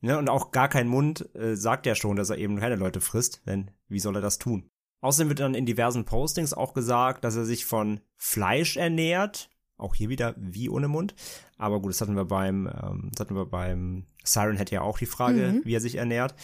[0.00, 3.00] Ja, und auch gar kein Mund äh, sagt ja schon, dass er eben keine Leute
[3.00, 4.70] frisst, denn wie soll er das tun?
[5.00, 9.50] Außerdem wird dann in diversen Postings auch gesagt, dass er sich von Fleisch ernährt.
[9.76, 11.14] Auch hier wieder wie ohne Mund.
[11.58, 14.98] Aber gut, das hatten wir beim, ähm, das hatten wir beim Siren Head ja auch
[14.98, 15.64] die Frage, mhm.
[15.64, 16.34] wie er sich ernährt.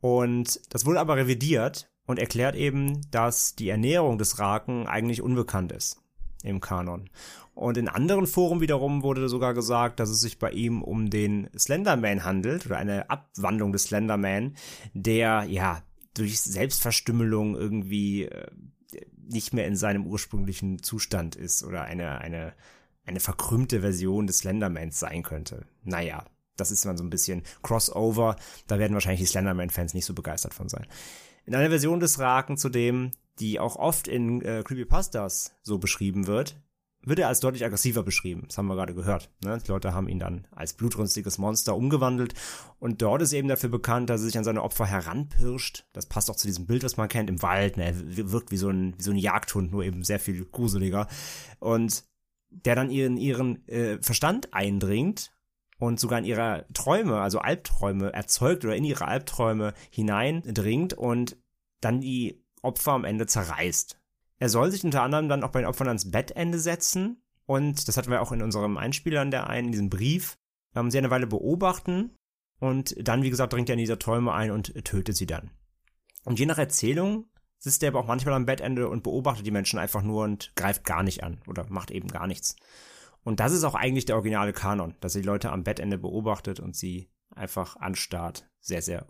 [0.00, 5.72] Und das wurde aber revidiert und erklärt eben, dass die Ernährung des Raken eigentlich unbekannt
[5.72, 5.98] ist
[6.42, 7.10] im Kanon.
[7.54, 11.48] Und in anderen Foren wiederum wurde sogar gesagt, dass es sich bei ihm um den
[11.56, 14.56] Slenderman handelt oder eine Abwandlung des Slenderman,
[14.92, 18.46] der ja durch Selbstverstümmelung irgendwie äh,
[19.28, 22.52] nicht mehr in seinem ursprünglichen Zustand ist oder eine, eine,
[23.04, 25.66] eine verkrümmte Version des Slendermans sein könnte.
[25.82, 26.24] Naja,
[26.56, 28.36] das ist dann so ein bisschen Crossover.
[28.66, 30.86] Da werden wahrscheinlich die Slenderman-Fans nicht so begeistert von sein.
[31.46, 36.60] In einer Version des Raken zudem, die auch oft in äh, Creepypastas so beschrieben wird,
[37.02, 38.44] wird er als deutlich aggressiver beschrieben.
[38.48, 39.30] Das haben wir gerade gehört.
[39.44, 39.58] Ne?
[39.64, 42.34] Die Leute haben ihn dann als blutrünstiges Monster umgewandelt.
[42.80, 45.86] Und dort ist eben dafür bekannt, dass er sich an seine Opfer heranpirscht.
[45.92, 47.76] Das passt auch zu diesem Bild, was man kennt im Wald.
[47.76, 47.84] Ne?
[47.84, 51.06] Er wirkt wie so, ein, wie so ein Jagdhund, nur eben sehr viel gruseliger.
[51.60, 52.02] Und
[52.50, 55.30] der dann ihren, ihren äh, Verstand eindringt
[55.78, 61.36] und sogar in ihre Träume, also Albträume erzeugt oder in ihre Albträume hineindringt und
[61.80, 64.00] dann die Opfer am Ende zerreißt.
[64.38, 67.96] Er soll sich unter anderem dann auch bei den Opfern ans Bettende setzen und das
[67.96, 70.38] hatten wir auch in unserem Einspieler in der einen, in diesem Brief,
[70.74, 72.16] ähm, sie eine Weile beobachten
[72.58, 75.50] und dann, wie gesagt, dringt er in diese Träume ein und tötet sie dann.
[76.24, 77.26] Und je nach Erzählung
[77.58, 80.84] sitzt er aber auch manchmal am Bettende und beobachtet die Menschen einfach nur und greift
[80.84, 82.56] gar nicht an oder macht eben gar nichts.
[83.26, 86.60] Und das ist auch eigentlich der originale Kanon, dass er die Leute am Bettende beobachtet
[86.60, 88.48] und sie einfach anstarrt.
[88.60, 89.08] Sehr, sehr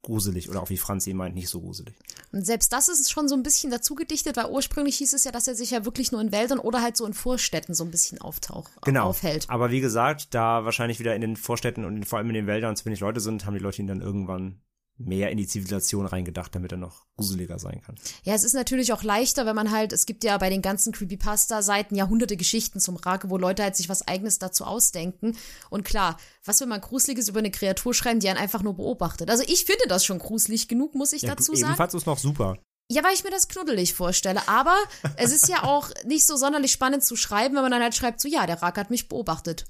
[0.00, 1.94] gruselig oder auch wie Franzi meint, nicht so gruselig.
[2.32, 5.30] Und selbst das ist schon so ein bisschen dazu gedichtet, weil ursprünglich hieß es ja,
[5.30, 7.90] dass er sich ja wirklich nur in Wäldern oder halt so in Vorstädten so ein
[7.90, 9.08] bisschen auftaucht, genau.
[9.10, 9.44] aufhält.
[9.50, 12.76] Aber wie gesagt, da wahrscheinlich wieder in den Vorstädten und vor allem in den Wäldern
[12.76, 14.62] zu wenig Leute sind, haben die Leute ihn dann irgendwann
[15.00, 17.96] mehr in die Zivilisation reingedacht, damit er noch gruseliger sein kann.
[18.22, 20.92] Ja, es ist natürlich auch leichter, wenn man halt, es gibt ja bei den ganzen
[20.92, 25.36] Creepypasta-Seiten ja hunderte Geschichten zum Rake, wo Leute halt sich was eigenes dazu ausdenken.
[25.70, 29.30] Und klar, was will man Gruseliges über eine Kreatur schreiben, die einen einfach nur beobachtet?
[29.30, 31.72] Also ich finde das schon gruselig genug, muss ich ja, dazu sagen.
[31.72, 32.58] Ebenfalls ist noch super.
[32.90, 34.46] Ja, weil ich mir das knuddelig vorstelle.
[34.48, 34.76] Aber
[35.16, 38.20] es ist ja auch nicht so sonderlich spannend zu schreiben, wenn man dann halt schreibt,
[38.20, 39.64] so ja, der Rake hat mich beobachtet.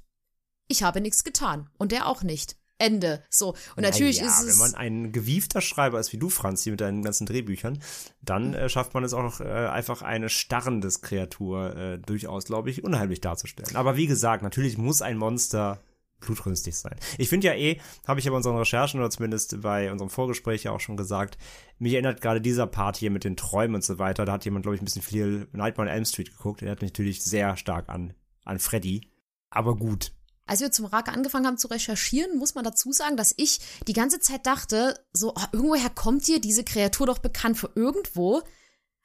[0.68, 1.68] Ich habe nichts getan.
[1.78, 2.56] Und der auch nicht.
[2.80, 3.22] Ende.
[3.28, 3.54] So.
[3.76, 4.60] Und natürlich ja, ist es.
[4.60, 7.78] Wenn man ein gewiefter Schreiber ist wie du, Franzi, mit deinen ganzen Drehbüchern,
[8.22, 12.82] dann äh, schafft man es auch äh, einfach eine starrendes Kreatur äh, durchaus, glaube ich,
[12.82, 13.76] unheimlich darzustellen.
[13.76, 15.80] Aber wie gesagt, natürlich muss ein Monster
[16.20, 16.96] blutrünstig sein.
[17.18, 20.64] Ich finde ja eh, habe ich ja bei unseren Recherchen oder zumindest bei unserem Vorgespräch
[20.64, 21.38] ja auch schon gesagt,
[21.78, 24.24] mich erinnert gerade dieser Part hier mit den Träumen und so weiter.
[24.24, 26.60] Da hat jemand, glaube ich, ein bisschen viel Nightmare on Elm Street geguckt.
[26.60, 28.12] Der hat mich natürlich sehr stark an,
[28.44, 29.10] an Freddy.
[29.48, 30.12] Aber gut,
[30.50, 33.92] als wir zum Rake angefangen haben zu recherchieren, muss man dazu sagen, dass ich die
[33.92, 38.42] ganze Zeit dachte, so, oh, irgendwoher kommt dir diese Kreatur doch bekannt für irgendwo.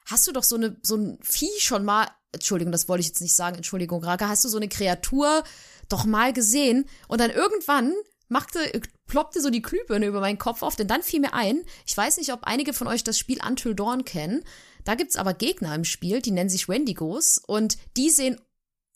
[0.07, 3.21] Hast du doch so eine, so ein Vieh schon mal, Entschuldigung, das wollte ich jetzt
[3.21, 5.43] nicht sagen, Entschuldigung, Rake, hast du so eine Kreatur
[5.87, 6.85] doch mal gesehen?
[7.07, 7.93] Und dann irgendwann
[8.27, 8.59] machte,
[9.05, 12.17] ploppte so die Glühbirne über meinen Kopf auf, denn dann fiel mir ein, ich weiß
[12.17, 14.43] nicht, ob einige von euch das Spiel Until Dawn kennen.
[14.83, 18.41] Da gibt's aber Gegner im Spiel, die nennen sich Wendigos und die sehen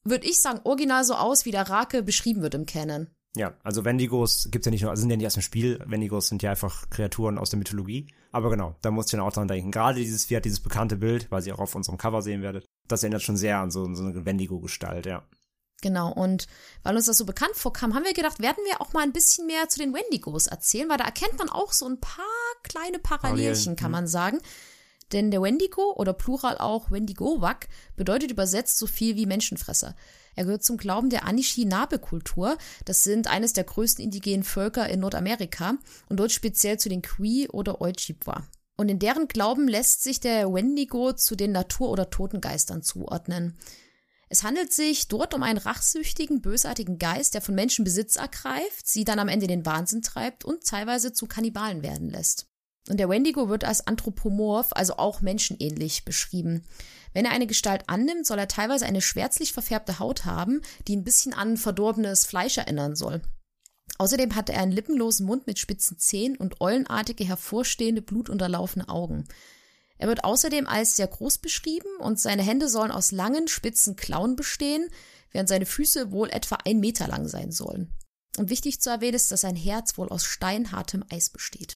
[0.10, 3.08] würde ich sagen, original so aus, wie der Rake beschrieben wird im Canon.
[3.36, 6.28] Ja, also Wendigos gibt's ja nicht nur, also sind ja nicht aus dem Spiel, Wendigos
[6.28, 8.08] sind ja einfach Kreaturen aus der Mythologie.
[8.32, 9.72] Aber genau, da muss ich dann auch dran denken.
[9.72, 12.66] Gerade dieses, wie hat dieses bekannte Bild, weil ihr auch auf unserem Cover sehen werdet,
[12.88, 15.24] das erinnert schon sehr an so, so eine Wendigo-Gestalt, ja.
[15.82, 16.48] Genau, und
[16.84, 19.48] weil uns das so bekannt vorkam, haben wir gedacht, werden wir auch mal ein bisschen
[19.48, 22.26] mehr zu den Wendigos erzählen, weil da erkennt man auch so ein paar
[22.64, 23.94] kleine Parallelchen, kann mhm.
[23.94, 24.40] man sagen.
[25.12, 29.96] Denn der Wendigo oder plural auch Wendigowak bedeutet übersetzt so viel wie Menschenfresser.
[30.36, 32.58] Er gehört zum Glauben der Anishinaabe-Kultur.
[32.86, 37.48] Das sind eines der größten indigenen Völker in Nordamerika und dort speziell zu den Cree
[37.48, 38.48] oder Ojibwa.
[38.78, 43.58] Und in deren Glauben lässt sich der Wendigo zu den Natur- oder Totengeistern zuordnen.
[44.30, 49.04] Es handelt sich dort um einen rachsüchtigen, bösartigen Geist, der von Menschen Besitz ergreift, sie
[49.04, 52.49] dann am Ende in den Wahnsinn treibt und teilweise zu Kannibalen werden lässt.
[52.90, 56.64] Und der Wendigo wird als anthropomorph, also auch menschenähnlich, beschrieben.
[57.14, 61.04] Wenn er eine Gestalt annimmt, soll er teilweise eine schwärzlich verfärbte Haut haben, die ein
[61.04, 63.22] bisschen an verdorbenes Fleisch erinnern soll.
[64.00, 69.26] Außerdem hatte er einen lippenlosen Mund mit spitzen Zähnen und eulenartige, hervorstehende, blutunterlaufene Augen.
[69.98, 74.36] Er wird außerdem als sehr groß beschrieben und seine Hände sollen aus langen, spitzen Klauen
[74.36, 74.90] bestehen,
[75.32, 77.94] während seine Füße wohl etwa ein Meter lang sein sollen.
[78.38, 81.74] Und wichtig zu erwähnen ist, dass sein Herz wohl aus steinhartem Eis besteht.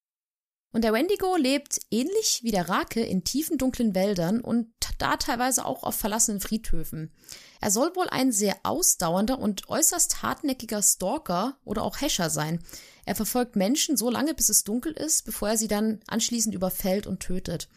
[0.74, 5.64] Und der Wendigo lebt ähnlich wie der Rake in tiefen dunklen Wäldern und da teilweise
[5.66, 7.12] auch auf verlassenen Friedhöfen.
[7.60, 12.58] Er soll wohl ein sehr ausdauernder und äußerst hartnäckiger Stalker oder auch Häscher sein.
[13.04, 17.06] Er verfolgt Menschen so lange, bis es dunkel ist, bevor er sie dann anschließend überfällt
[17.06, 17.68] und tötet.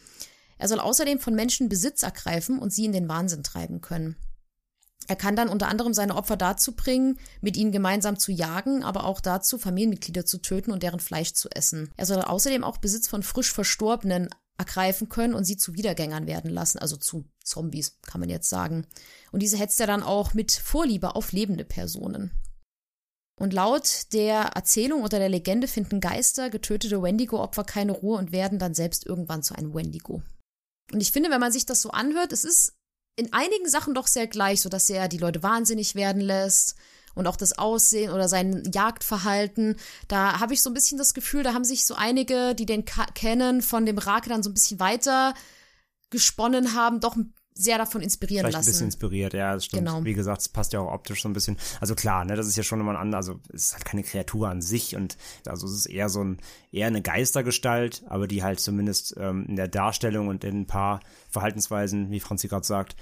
[0.58, 4.16] Er soll außerdem von Menschen Besitz ergreifen und sie in den Wahnsinn treiben können.
[5.06, 9.04] Er kann dann unter anderem seine Opfer dazu bringen, mit ihnen gemeinsam zu jagen, aber
[9.04, 11.90] auch dazu, Familienmitglieder zu töten und deren Fleisch zu essen.
[11.96, 16.50] Er soll außerdem auch Besitz von frisch Verstorbenen ergreifen können und sie zu Wiedergängern werden
[16.50, 18.86] lassen, also zu Zombies, kann man jetzt sagen.
[19.30, 22.32] Und diese hetzt er dann auch mit Vorliebe auf lebende Personen.
[23.38, 28.58] Und laut der Erzählung oder der Legende finden Geister getötete Wendigo-Opfer keine Ruhe und werden
[28.58, 30.22] dann selbst irgendwann zu einem Wendigo.
[30.92, 32.77] Und ich finde, wenn man sich das so anhört, es ist
[33.18, 36.76] in einigen Sachen doch sehr gleich, so dass er die Leute wahnsinnig werden lässt
[37.16, 39.76] und auch das Aussehen oder sein Jagdverhalten.
[40.06, 42.84] Da habe ich so ein bisschen das Gefühl, da haben sich so einige, die den
[43.14, 45.34] kennen, von dem Rake dann so ein bisschen weiter
[46.10, 47.16] gesponnen haben, doch
[47.58, 48.68] sehr davon inspirieren Vielleicht lassen.
[48.68, 49.86] ein bisschen inspiriert, ja, das stimmt.
[49.86, 50.04] Genau.
[50.04, 51.56] Wie gesagt, es passt ja auch optisch so ein bisschen.
[51.80, 54.04] Also klar, ne, das ist ja schon immer ein anderer, also es ist halt keine
[54.04, 56.38] Kreatur an sich und also es ist eher so ein,
[56.70, 61.00] eher eine Geistergestalt, aber die halt zumindest ähm, in der Darstellung und in ein paar
[61.30, 62.94] Verhaltensweisen, wie Franzi gerade sagt,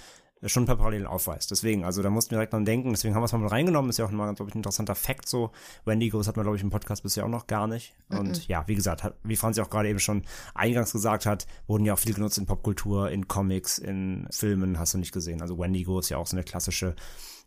[0.44, 1.50] schon ein paar Parallelen aufweist.
[1.50, 3.88] Deswegen, also da mussten wir direkt dran denken, deswegen haben wir es mal mit reingenommen,
[3.88, 5.50] ist ja auch mal, glaube ich, ein interessanter Fakt so.
[5.86, 7.94] Wendigos hat man, glaube ich, im Podcast bisher auch noch gar nicht.
[8.10, 8.44] Und Mhm.
[8.46, 10.22] ja, wie gesagt, hat, wie Franzi auch gerade eben schon
[10.54, 14.92] eingangs gesagt hat, wurden ja auch viel genutzt in Popkultur, in Comics, in Filmen, hast
[14.94, 15.40] du nicht gesehen.
[15.40, 16.94] Also Wendigo ist ja auch so eine klassische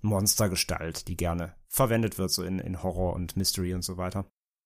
[0.02, 4.26] Monstergestalt, die gerne verwendet wird, so in, in Horror und Mystery und so weiter.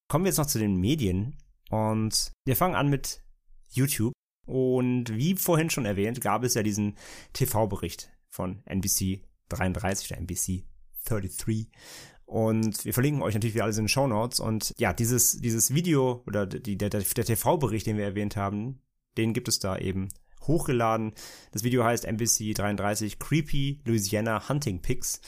[0.10, 1.36] Kommen wir jetzt noch zu den Medien
[1.70, 3.22] und wir fangen an mit
[3.70, 4.14] YouTube.
[4.46, 6.96] Und wie vorhin schon erwähnt, gab es ja diesen
[7.34, 10.64] TV-Bericht von NBC 33 oder NBC
[11.06, 11.70] 33.
[12.26, 14.40] Und wir verlinken euch natürlich wie alles in den Show Notes.
[14.40, 18.82] Und ja, dieses, dieses Video oder die, der, der, der TV-Bericht, den wir erwähnt haben,
[19.18, 20.10] den gibt es da eben
[20.42, 21.14] hochgeladen.
[21.52, 25.22] Das Video heißt NBC 33 Creepy Louisiana Hunting Pics.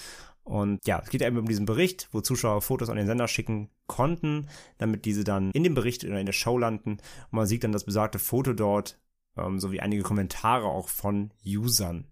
[0.44, 3.70] Und ja, es geht eben um diesen Bericht, wo Zuschauer Fotos an den Sender schicken
[3.88, 4.48] konnten,
[4.78, 6.92] damit diese dann in dem Bericht oder in der Show landen.
[6.92, 9.00] Und man sieht dann das besagte Foto dort,
[9.38, 12.08] ähm, sowie einige Kommentare auch von Usern,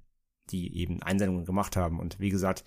[0.50, 2.00] die eben Einsendungen gemacht haben.
[2.00, 2.64] Und wie gesagt,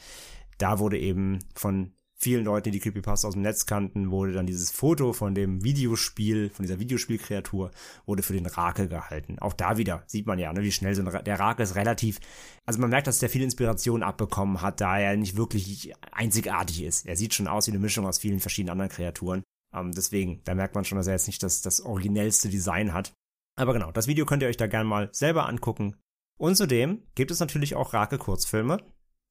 [0.59, 4.47] da wurde eben von vielen Leuten, die die Creepypasta aus dem Netz kannten, wurde dann
[4.47, 7.71] dieses Foto von dem Videospiel, von dieser Videospielkreatur,
[8.07, 9.39] wurde für den Rake gehalten.
[9.39, 11.75] Auch da wieder sieht man ja, ne, wie schnell so ein Ra der Rake ist
[11.75, 12.19] relativ,
[12.65, 17.07] also man merkt, dass der viel Inspiration abbekommen hat, da er nicht wirklich einzigartig ist.
[17.07, 19.43] Er sieht schon aus wie eine Mischung aus vielen verschiedenen anderen Kreaturen.
[19.75, 23.13] Ähm, deswegen, da merkt man schon, dass er jetzt nicht das, das originellste Design hat.
[23.57, 25.97] Aber genau, das Video könnt ihr euch da gerne mal selber angucken.
[26.39, 28.79] Und zudem gibt es natürlich auch Rake-Kurzfilme.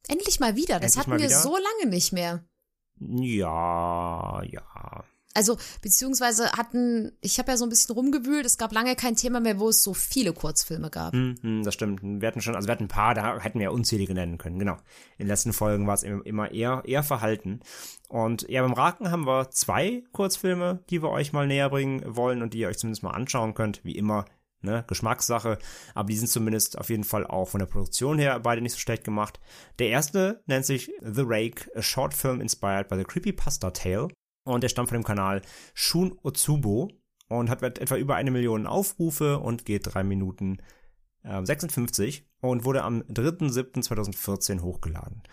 [0.07, 1.39] Endlich mal wieder, das Endlich hatten wir wieder.
[1.39, 2.43] so lange nicht mehr.
[2.99, 5.05] Ja, ja.
[5.35, 9.39] Also, beziehungsweise hatten, ich habe ja so ein bisschen rumgewühlt, es gab lange kein Thema
[9.39, 11.13] mehr, wo es so viele Kurzfilme gab.
[11.13, 11.99] Hm, hm, das stimmt.
[12.03, 14.57] Wir hatten schon, also wir hatten ein paar, da hätten wir ja unzählige nennen können,
[14.57, 14.73] genau.
[15.17, 17.59] In den letzten Folgen war es im- immer eher, eher verhalten.
[18.07, 22.41] Und ja, beim Raken haben wir zwei Kurzfilme, die wir euch mal näher bringen wollen
[22.41, 23.83] und die ihr euch zumindest mal anschauen könnt.
[23.83, 24.25] Wie immer,
[24.61, 25.57] ne, Geschmackssache.
[25.95, 28.79] Aber die sind zumindest auf jeden Fall auch von der Produktion her beide nicht so
[28.79, 29.39] schlecht gemacht.
[29.79, 34.07] Der erste nennt sich The Rake, a short film inspired by the Creepypasta Tale.
[34.45, 35.41] Und der stammt von dem Kanal
[35.73, 36.89] Shun Otsubo
[37.27, 40.59] und hat etwa über eine Million Aufrufe und geht drei Minuten
[41.23, 45.23] äh, 56 und wurde am 3.7.2014 hochgeladen.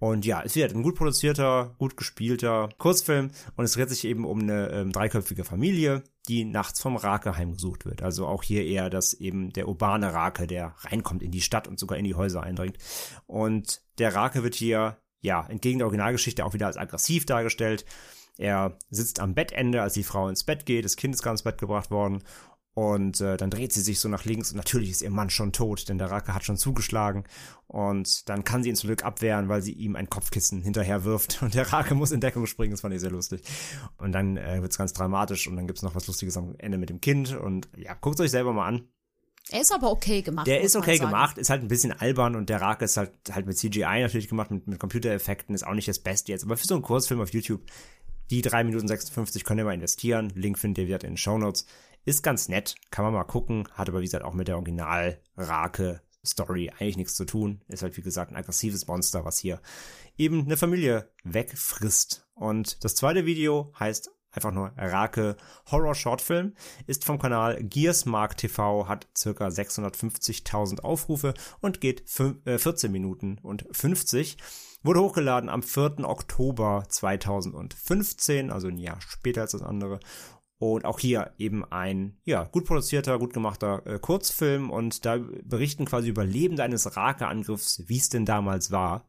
[0.00, 4.24] Und ja, es wird ein gut produzierter, gut gespielter Kurzfilm und es dreht sich eben
[4.24, 8.02] um eine ähm, dreiköpfige Familie, die nachts vom Rake heimgesucht wird.
[8.02, 11.78] Also auch hier eher das eben der urbane Rake, der reinkommt in die Stadt und
[11.78, 12.76] sogar in die Häuser eindringt.
[13.26, 17.84] Und der Rake wird hier, ja, entgegen der Originalgeschichte auch wieder als aggressiv dargestellt.
[18.36, 21.42] Er sitzt am Bettende, als die Frau ins Bett geht, das Kind ist gerade ins
[21.42, 22.22] Bett gebracht worden
[22.74, 25.52] und äh, dann dreht sie sich so nach links und natürlich ist ihr Mann schon
[25.52, 27.24] tot, denn der Rake hat schon zugeschlagen.
[27.68, 31.40] Und dann kann sie ihn zum Glück abwehren, weil sie ihm ein Kopfkissen hinterher wirft.
[31.42, 33.42] Und der Rake muss in Deckung springen, das fand ich sehr lustig.
[33.98, 36.90] Und dann äh, wird's ganz dramatisch und dann gibt's noch was Lustiges am Ende mit
[36.90, 37.36] dem Kind.
[37.36, 38.88] Und ja, guckt euch selber mal an.
[39.50, 40.46] Er ist aber okay gemacht.
[40.46, 43.46] Der ist okay gemacht, ist halt ein bisschen albern und der Rake ist halt halt
[43.46, 46.44] mit CGI natürlich gemacht, mit, mit Computereffekten, ist auch nicht das Beste jetzt.
[46.44, 47.60] Aber für so einen Kurzfilm auf YouTube,
[48.30, 50.30] die 3 Minuten 56 könnt ihr mal investieren.
[50.34, 51.66] Link findet ihr wieder in den Shownotes.
[52.04, 56.70] Ist ganz nett, kann man mal gucken, hat aber wie gesagt auch mit der Original-Rake-Story
[56.78, 57.62] eigentlich nichts zu tun.
[57.68, 59.60] Ist halt wie gesagt ein aggressives Monster, was hier
[60.16, 62.26] eben eine Familie wegfrisst.
[62.34, 65.36] Und das zweite Video heißt einfach nur Rake
[65.70, 66.54] Horror Shortfilm,
[66.86, 73.38] ist vom Kanal Gearsmark TV, hat circa 650.000 Aufrufe und geht fün- äh, 14 Minuten
[73.42, 74.36] und 50.
[74.84, 76.00] Wurde hochgeladen am 4.
[76.04, 79.98] Oktober 2015, also ein Jahr später als das andere.
[80.58, 85.86] Und auch hier eben ein, ja, gut produzierter, gut gemachter äh, Kurzfilm und da berichten
[85.86, 89.08] quasi Überlebende eines Rake-Angriffs, wie es denn damals war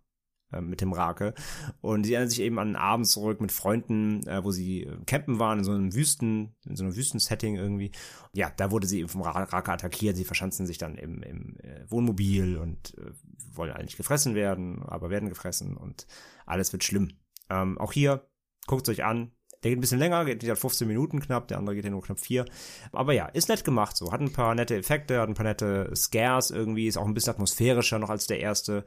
[0.56, 1.34] äh, mit dem Rake.
[1.82, 4.98] Und sie erinnern sich eben an einen Abend zurück mit Freunden, äh, wo sie äh,
[5.06, 7.92] campen waren, in so einem Wüsten, in so einem Wüstensetting irgendwie.
[8.34, 10.16] Ja, da wurde sie eben vom Ra- Rake attackiert.
[10.16, 13.12] Sie verschanzen sich dann im, im äh, Wohnmobil und äh,
[13.54, 16.08] wollen eigentlich gefressen werden, aber werden gefressen und
[16.46, 17.14] alles wird schlimm.
[17.50, 18.28] Ähm, auch hier,
[18.68, 19.32] guckt euch an.
[19.64, 22.04] Der geht ein bisschen länger, geht wieder 15 Minuten knapp, der andere geht ja nur
[22.04, 22.46] knapp 4.
[22.92, 24.12] Aber ja, ist nett gemacht so.
[24.12, 27.32] Hat ein paar nette Effekte, hat ein paar nette Scares irgendwie, ist auch ein bisschen
[27.34, 28.86] atmosphärischer noch als der erste.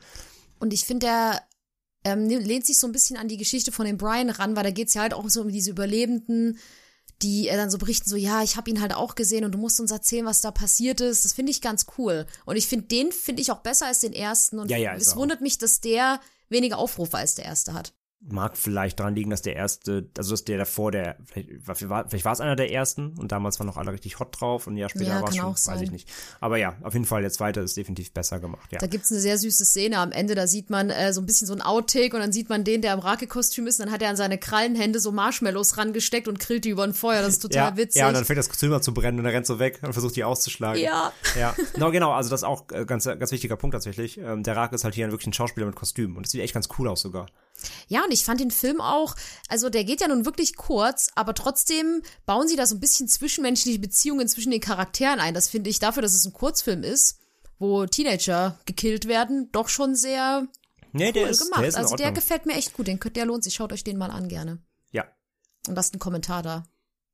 [0.61, 1.43] Und ich finde, der
[2.05, 4.71] ähm, lehnt sich so ein bisschen an die Geschichte von dem Brian ran, weil da
[4.71, 6.59] geht's ja halt auch so um diese Überlebenden,
[7.23, 9.59] die äh, dann so berichten, so, ja, ich habe ihn halt auch gesehen und du
[9.59, 11.25] musst uns erzählen, was da passiert ist.
[11.25, 12.27] Das finde ich ganz cool.
[12.45, 14.59] Und ich finde, den finde ich auch besser als den ersten.
[14.59, 17.93] Und Ja, ja, es er wundert mich, dass der weniger Aufrufe als der erste hat.
[18.21, 22.25] Mag vielleicht daran liegen, dass der erste, also dass der davor, der, vielleicht war, vielleicht
[22.25, 24.77] war es einer der ersten und damals waren noch alle richtig hot drauf und ein
[24.77, 26.09] Jahr später Ja, war es schon, weiß ich nicht.
[26.41, 28.79] Aber ja, auf jeden Fall, der zweite ist definitiv besser gemacht, ja.
[28.79, 31.47] Da gibt's eine sehr süße Szene am Ende, da sieht man äh, so ein bisschen
[31.47, 34.03] so ein Outtake und dann sieht man den, der im Rake-Kostüm ist und dann hat
[34.03, 37.23] er an seine Krallenhände so Marshmallows rangesteckt und grillt die über ein Feuer.
[37.23, 38.01] Das ist total ja, witzig.
[38.01, 39.93] ja, und dann fängt das Kostüm an zu brennen und er rennt so weg und
[39.93, 40.83] versucht die auszuschlagen.
[40.83, 41.13] Ja.
[41.39, 44.19] Ja, no, genau, also das ist auch äh, ganz, ganz wichtiger Punkt tatsächlich.
[44.19, 46.55] Ähm, der Rake ist halt hier wirklich ein Schauspieler mit Kostüm und das sieht echt
[46.55, 47.27] ganz cool aus sogar.
[47.89, 49.15] Ja, und ich fand den Film auch,
[49.49, 53.09] also der geht ja nun wirklich kurz, aber trotzdem bauen sie da so ein bisschen
[53.09, 55.33] zwischenmenschliche Beziehungen zwischen den Charakteren ein.
[55.35, 57.19] Das finde ich dafür, dass es ein Kurzfilm ist,
[57.59, 60.47] wo Teenager gekillt werden, doch schon sehr
[60.93, 61.61] Nee, der cool ist, gemacht.
[61.63, 63.85] der ist also der gefällt mir echt gut, den, könnt- der lohnt sich, schaut euch
[63.85, 64.59] den mal an gerne.
[64.93, 65.05] Ja.
[65.67, 66.65] Und lasst einen Kommentar da.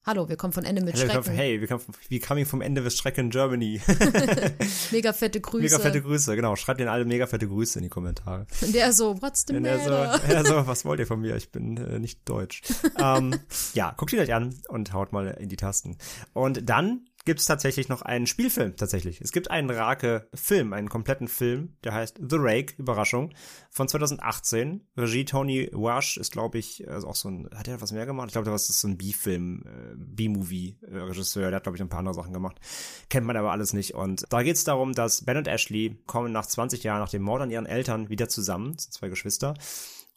[0.07, 1.33] Hallo, wir kommen von Ende mit Hey, Schrecken.
[1.33, 3.81] hey, wir kommen, we coming vom Ende des Schrecken in Germany.
[4.91, 5.63] Mega fette Grüße.
[5.63, 6.57] mega fette Grüße, genau.
[6.57, 8.47] Schreibt denen alle mega fette Grüße in die Kommentare.
[8.61, 10.19] Und der so, what's the Wenn er matter?
[10.19, 11.37] so, er so, was wollt ihr von mir?
[11.37, 12.61] Ich bin äh, nicht deutsch.
[12.99, 13.35] ähm,
[13.73, 15.97] ja, guckt ihn euch an und haut mal in die Tasten.
[16.35, 19.21] Und dann gibt's tatsächlich noch einen Spielfilm, tatsächlich.
[19.21, 23.33] Es gibt einen Rake-Film, einen kompletten Film, der heißt The Rake, Überraschung,
[23.71, 24.87] von 2018.
[24.97, 28.29] Regie Tony Wash ist, glaube ich, also auch so ein, hat er was mehr gemacht?
[28.29, 32.01] Ich glaube, das ist so ein B-Film, äh, B-Movie-Regisseur, der hat, glaube ich, ein paar
[32.01, 32.61] andere Sachen gemacht.
[33.09, 33.95] Kennt man aber alles nicht.
[33.95, 37.43] Und da geht's darum, dass Ben und Ashley kommen nach 20 Jahren nach dem Mord
[37.43, 39.55] an ihren Eltern wieder zusammen, sind zwei Geschwister,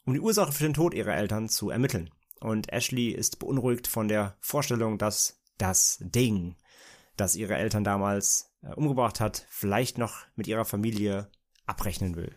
[0.04, 2.10] um die Ursache für den Tod ihrer Eltern zu ermitteln.
[2.40, 6.56] Und Ashley ist beunruhigt von der Vorstellung, dass das Ding,
[7.20, 11.30] das ihre Eltern damals äh, umgebracht hat, vielleicht noch mit ihrer Familie
[11.66, 12.36] abrechnen will.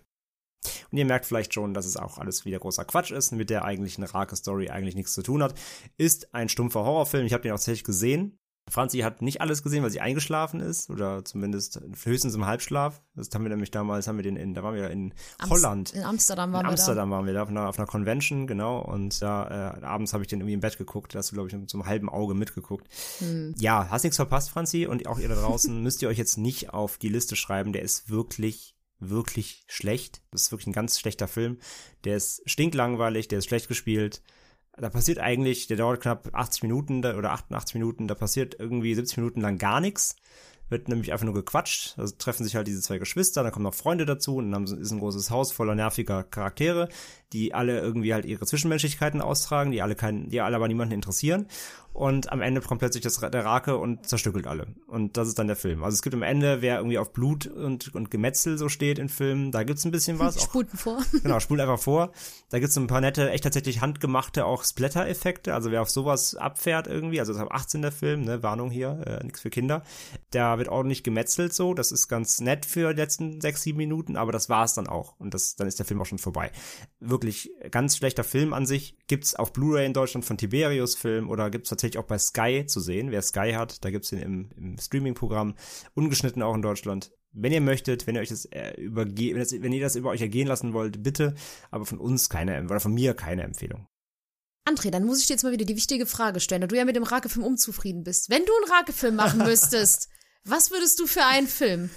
[0.92, 3.66] Und ihr merkt vielleicht schon, dass es auch alles wieder großer Quatsch ist, mit der
[3.66, 5.56] eigentlichen Rake-Story eigentlich nichts zu tun hat.
[5.98, 7.26] Ist ein stumpfer Horrorfilm.
[7.26, 8.38] Ich habe den auch tatsächlich gesehen.
[8.70, 13.02] Franzi hat nicht alles gesehen, weil sie eingeschlafen ist oder zumindest höchstens im Halbschlaf.
[13.16, 15.94] Das haben wir nämlich damals, haben wir den in, da waren wir in Amst- Holland.
[15.94, 18.80] In Amsterdam waren In wir Amsterdam waren wir da auf einer, auf einer Convention, genau.
[18.80, 21.14] Und da äh, abends habe ich den irgendwie im Bett geguckt.
[21.14, 22.88] Da hast du, glaube ich, mit so einem halben Auge mitgeguckt.
[23.18, 23.56] Hm.
[23.58, 24.86] Ja, hast nichts verpasst, Franzi.
[24.86, 27.74] Und auch ihr da draußen müsst ihr euch jetzt nicht auf die Liste schreiben.
[27.74, 30.22] Der ist wirklich, wirklich schlecht.
[30.32, 31.58] Das ist wirklich ein ganz schlechter Film.
[32.06, 34.22] Der ist stinklangweilig, der ist schlecht gespielt.
[34.78, 39.18] Da passiert eigentlich, der dauert knapp 80 Minuten oder 88 Minuten, da passiert irgendwie 70
[39.18, 40.16] Minuten lang gar nichts.
[40.70, 41.96] Wird nämlich einfach nur gequatscht.
[41.98, 44.92] Also treffen sich halt diese zwei Geschwister, dann kommen noch Freunde dazu und dann ist
[44.92, 46.88] ein großes Haus voller nerviger Charaktere,
[47.34, 51.48] die alle irgendwie halt ihre Zwischenmenschlichkeiten austragen, die alle keinen, die alle aber niemanden interessieren.
[51.94, 54.68] Und am Ende kommt plötzlich das, der Rake und zerstückelt alle.
[54.88, 55.84] Und das ist dann der Film.
[55.84, 59.10] Also es gibt am Ende, wer irgendwie auf Blut und, und Gemetzel so steht in
[59.10, 60.38] Filmen, da gibt's ein bisschen was.
[60.40, 61.02] Auch Spulten vor.
[61.24, 62.12] Genau, spult einfach vor.
[62.50, 65.54] Da gibt's ein paar nette, echt tatsächlich handgemachte auch Splatter-Effekte.
[65.54, 68.72] Also wer auf sowas abfährt irgendwie, also das ist ab 18 der Film, ne, Warnung
[68.72, 69.84] hier, äh, nichts für Kinder.
[70.32, 71.74] Da wird ordentlich gemetzelt so.
[71.74, 75.20] Das ist ganz nett für die letzten sechs, sieben Minuten, aber das war's dann auch.
[75.20, 76.52] Und das, dann ist der Film auch schon vorbei.
[77.22, 78.98] Wirklich ganz schlechter Film an sich.
[79.08, 82.80] Gibt's auf Blu-ray in Deutschland von Tiberius Film oder gibt's tatsächlich auch bei Sky zu
[82.80, 83.12] sehen.
[83.12, 85.54] Wer Sky hat, da gibt's den im, im Streaming-Programm.
[85.94, 87.12] Ungeschnitten auch in Deutschland.
[87.32, 90.10] Wenn ihr möchtet, wenn ihr euch das äh, überge wenn, das, wenn ihr das über
[90.10, 91.36] euch ergehen lassen wollt, bitte,
[91.70, 93.88] aber von uns keine, oder von mir keine Empfehlung.
[94.68, 96.86] André, dann muss ich dir jetzt mal wieder die wichtige Frage stellen, da du ja
[96.86, 98.30] mit dem Rake-Film unzufrieden bist.
[98.30, 100.10] Wenn du einen Rake-Film machen müsstest,
[100.44, 101.92] Was würdest du für einen Film?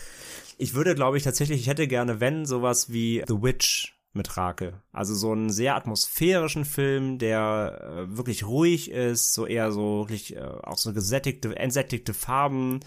[0.58, 4.80] Ich würde, glaube ich, tatsächlich, ich hätte gerne, wenn, sowas wie The Witch mit Rake.
[4.92, 10.36] Also so einen sehr atmosphärischen Film, der äh, wirklich ruhig ist, so eher so wirklich
[10.36, 12.80] äh, auch so gesättigte, entsättigte Farben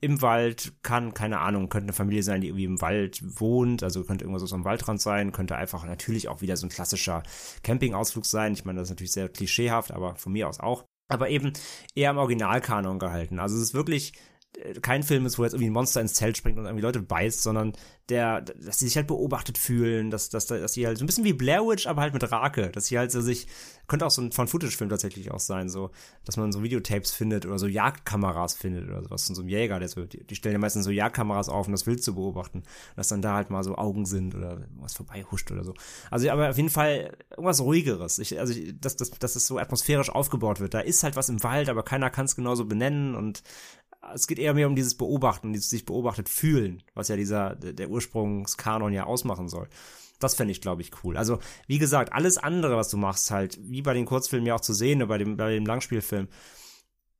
[0.00, 4.04] im Wald kann, keine Ahnung, könnte eine Familie sein, die irgendwie im Wald wohnt, also
[4.04, 7.22] könnte irgendwas so am Waldrand sein, könnte einfach natürlich auch wieder so ein klassischer
[7.62, 8.52] Campingausflug sein.
[8.52, 10.84] Ich meine, das ist natürlich sehr klischeehaft, aber von mir aus auch.
[11.08, 11.52] Aber eben
[11.94, 13.38] eher im Originalkanon gehalten.
[13.38, 14.12] Also es ist wirklich
[14.82, 17.42] kein Film ist, wo jetzt irgendwie ein Monster ins Zelt springt und irgendwie Leute beißt,
[17.42, 17.72] sondern
[18.08, 21.24] der, dass sie sich halt beobachtet fühlen, dass, dass, dass sie halt so ein bisschen
[21.24, 23.48] wie Blair Witch, aber halt mit Rake, dass sie halt so sich,
[23.88, 25.90] könnte auch so ein Von-Footage-Film tatsächlich auch sein, so,
[26.24, 29.78] dass man so Videotapes findet oder so Jagdkameras findet oder sowas von so einem Jäger,
[29.78, 32.62] der so, die, die stellen ja meistens so Jagdkameras auf, um das Wild zu beobachten,
[32.94, 35.74] dass dann da halt mal so Augen sind oder was vorbei huscht oder so.
[36.10, 38.20] Also, aber auf jeden Fall irgendwas ruhigeres.
[38.20, 40.74] Ich, also, dass, dass, dass es so atmosphärisch aufgebaut wird.
[40.74, 43.42] Da ist halt was im Wald, aber keiner kann es genauso benennen und
[44.14, 47.90] es geht eher mehr um dieses Beobachten, dieses sich beobachtet fühlen, was ja dieser, der
[47.90, 49.68] Ursprungskanon ja ausmachen soll.
[50.18, 51.16] Das fände ich, glaube ich, cool.
[51.16, 54.60] Also, wie gesagt, alles andere, was du machst, halt, wie bei den Kurzfilmen ja auch
[54.60, 56.28] zu sehen, oder bei dem, bei dem Langspielfilm,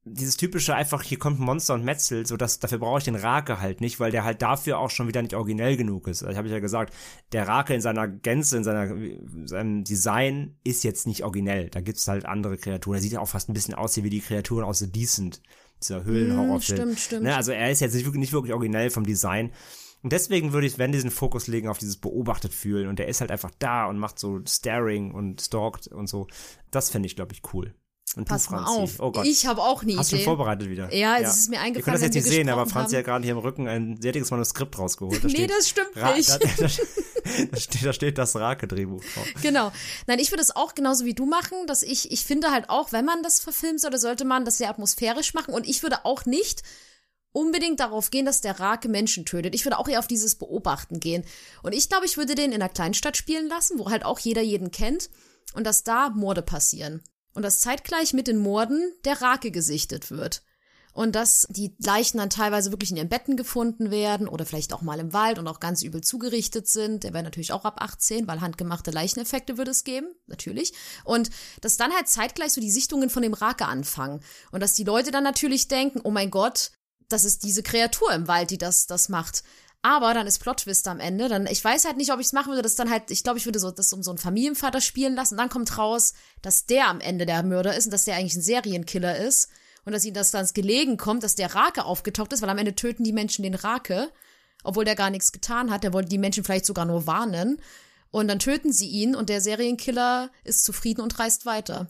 [0.08, 3.16] dieses typische einfach, hier kommt ein Monster und metzelt, so dass dafür brauche ich den
[3.16, 6.22] Rake halt nicht, weil der halt dafür auch schon wieder nicht originell genug ist.
[6.22, 6.94] Also habe ich ja gesagt,
[7.32, 11.70] der Rake in seiner Gänze, in seiner, in seinem Design ist jetzt nicht originell.
[11.70, 12.98] Da gibt's halt andere Kreaturen.
[12.98, 15.42] Er sieht ja auch fast ein bisschen aus wie die Kreaturen aus The Decent
[15.82, 16.78] dieser Höhlenhorrorfilm.
[16.78, 17.22] Hm, stimmt, stimmt.
[17.24, 19.52] Ne, also er ist jetzt nicht wirklich, nicht wirklich originell vom Design.
[20.02, 23.20] Und deswegen würde ich, wenn diesen Fokus legen auf dieses beobachtet fühlen und der ist
[23.20, 26.28] halt einfach da und macht so Staring und stalkt und so.
[26.70, 27.74] Das fände ich, glaube ich, cool.
[28.14, 28.80] Und Pass du, mal Franzi?
[28.82, 29.00] auf.
[29.00, 29.26] Oh Gott.
[29.26, 30.94] Ich habe auch eine Hast du vorbereitet wieder?
[30.94, 32.98] Ja, es ist mir eingefallen, Ihr könnt das jetzt nicht wir sehen, aber Franzi haben.
[32.98, 35.24] hat gerade hier im Rücken ein sehr dickes Manuskript rausgeholt.
[35.24, 36.28] Da Nee, steht, das stimmt nicht.
[36.30, 36.66] Da, da,
[37.50, 39.26] da, steht, da steht das Rake-Drehbuch drauf.
[39.42, 39.72] Genau.
[40.06, 42.92] Nein, ich würde es auch genauso wie du machen, dass ich, ich finde halt auch,
[42.92, 46.24] wenn man das verfilmen soll, sollte man das sehr atmosphärisch machen und ich würde auch
[46.26, 46.62] nicht
[47.36, 49.54] unbedingt darauf gehen, dass der Rake Menschen tötet.
[49.54, 51.22] Ich würde auch eher auf dieses Beobachten gehen.
[51.62, 54.40] Und ich glaube, ich würde den in einer Kleinstadt spielen lassen, wo halt auch jeder
[54.40, 55.10] jeden kennt
[55.52, 57.02] und dass da Morde passieren.
[57.34, 60.42] Und dass zeitgleich mit den Morden der Rake gesichtet wird.
[60.96, 64.80] Und dass die Leichen dann teilweise wirklich in ihren Betten gefunden werden oder vielleicht auch
[64.80, 67.04] mal im Wald und auch ganz übel zugerichtet sind.
[67.04, 70.72] Der wäre natürlich auch ab 18, weil handgemachte Leicheneffekte würde es geben, natürlich.
[71.04, 71.28] Und
[71.60, 74.20] dass dann halt zeitgleich so die Sichtungen von dem Rake anfangen.
[74.52, 76.70] Und dass die Leute dann natürlich denken, oh mein Gott,
[77.10, 79.42] das ist diese Kreatur im Wald, die das, das macht.
[79.82, 81.28] Aber dann ist Plot-Twist am Ende.
[81.28, 83.38] Dann, ich weiß halt nicht, ob ich es machen würde, das dann halt, ich glaube,
[83.38, 85.34] ich würde so, das um so einen Familienvater spielen lassen.
[85.34, 88.36] Und dann kommt raus, dass der am Ende der Mörder ist und dass der eigentlich
[88.36, 89.50] ein Serienkiller ist.
[89.86, 92.74] Und dass ihnen das dann gelegen kommt, dass der Rake aufgetaucht ist, weil am Ende
[92.74, 94.10] töten die Menschen den Rake,
[94.64, 95.84] obwohl der gar nichts getan hat.
[95.84, 97.60] Der wollte die Menschen vielleicht sogar nur warnen.
[98.10, 101.88] Und dann töten sie ihn und der Serienkiller ist zufrieden und reist weiter.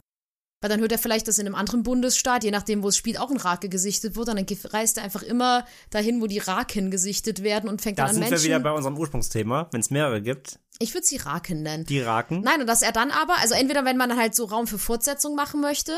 [0.61, 3.19] Weil dann hört er vielleicht, dass in einem anderen Bundesstaat, je nachdem, wo es spielt,
[3.19, 4.29] auch ein Rake gesichtet wird.
[4.29, 8.03] Und dann reist er einfach immer dahin, wo die Raken gesichtet werden und fängt Da
[8.03, 8.43] dann an sind Menschen.
[8.43, 9.69] wir wieder bei unserem Ursprungsthema.
[9.71, 11.85] Wenn es mehrere gibt, ich würde sie Raken nennen.
[11.85, 12.41] die Raken.
[12.41, 15.35] Nein, und dass er dann aber, also entweder wenn man halt so Raum für Fortsetzung
[15.35, 15.93] machen möchte,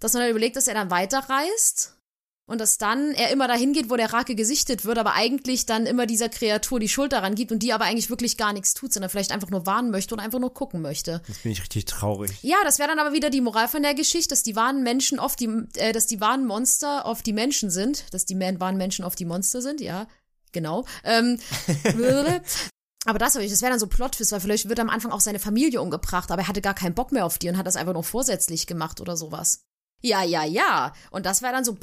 [0.00, 1.98] dass man dann überlegt, dass er dann weiterreist
[2.48, 5.84] und dass dann er immer dahin geht, wo der Rake gesichtet wird, aber eigentlich dann
[5.84, 8.92] immer dieser Kreatur die Schuld daran gibt und die aber eigentlich wirklich gar nichts tut,
[8.92, 11.22] sondern vielleicht einfach nur warnen möchte und einfach nur gucken möchte.
[11.28, 12.32] Jetzt bin ich richtig traurig.
[12.42, 15.20] Ja, das wäre dann aber wieder die Moral von der Geschichte, dass die wahren Menschen
[15.20, 18.78] oft die, äh, dass die wahren Monster oft die Menschen sind, dass die man wahren
[18.78, 20.06] Menschen oft die Monster sind, ja,
[20.52, 20.86] genau.
[21.04, 21.38] Ähm,
[23.04, 25.82] aber das, das wäre dann so Plot-Twist, weil vielleicht wird am Anfang auch seine Familie
[25.82, 28.04] umgebracht, aber er hatte gar keinen Bock mehr auf die und hat das einfach nur
[28.04, 29.67] vorsätzlich gemacht oder sowas.
[30.00, 30.92] Ja, ja, ja.
[31.10, 31.76] Und das wäre dann so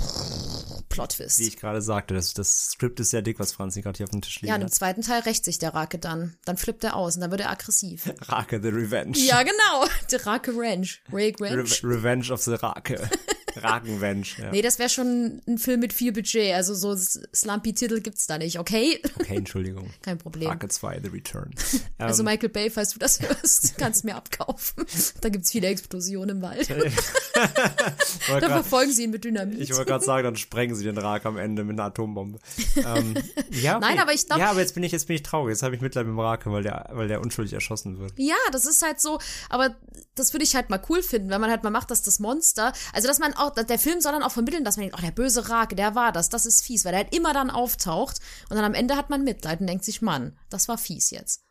[0.90, 1.40] Plot-Twist.
[1.40, 4.12] Wie ich gerade sagte, das, das Skript ist sehr dick, was Franzi gerade hier auf
[4.12, 6.38] dem Tisch liegen Ja, und im zweiten Teil rächt sich der Rake dann.
[6.46, 8.14] Dann flippt er aus und dann wird er aggressiv.
[8.30, 9.18] Rake the Revenge.
[9.18, 9.86] ja, genau.
[10.12, 11.02] Der Rake Ranch.
[11.12, 11.84] Rake Ranch.
[11.84, 13.10] Re Revenge of the Rake.
[13.62, 14.52] Rakenvenge, ja.
[14.52, 16.54] Nee, das wäre schon ein Film mit viel Budget.
[16.54, 19.02] Also so Slumpy-Titel gibt's da nicht, okay?
[19.20, 19.92] Okay, Entschuldigung.
[20.02, 20.50] Kein Problem.
[20.50, 21.52] Rake 2, The Return.
[21.98, 24.86] Also Ähm, Michael Bay, falls du das hörst, kannst mir abkaufen.
[25.22, 26.70] Da gibt's viele Explosionen im Wald.
[26.70, 29.60] Dann grad- verfolgen sie ihn mit Dynamit.
[29.60, 32.40] Ich wollte gerade sagen, dann sprengen sie den Rake am Ende mit einer Atombombe.
[32.76, 33.16] ähm,
[33.52, 33.86] ja, okay.
[33.88, 35.52] Nein, aber ich glaub- Ja, aber jetzt bin ich, jetzt bin ich traurig.
[35.54, 38.14] Jetzt habe ich Mitleid mit dem Rake, weil der, weil der unschuldig erschossen wird.
[38.18, 39.76] Ja, das ist halt so, aber
[40.16, 42.74] das würde ich halt mal cool finden, wenn man halt mal macht, dass das Monster,
[42.94, 45.12] also dass man auch, der Film soll dann auch vermitteln, dass man denkt, oh, der
[45.12, 48.20] böse Rake, der war das, das ist fies, weil der halt immer dann auftaucht
[48.50, 51.44] und dann am Ende hat man Mitleid und denkt sich, Mann, das war fies jetzt.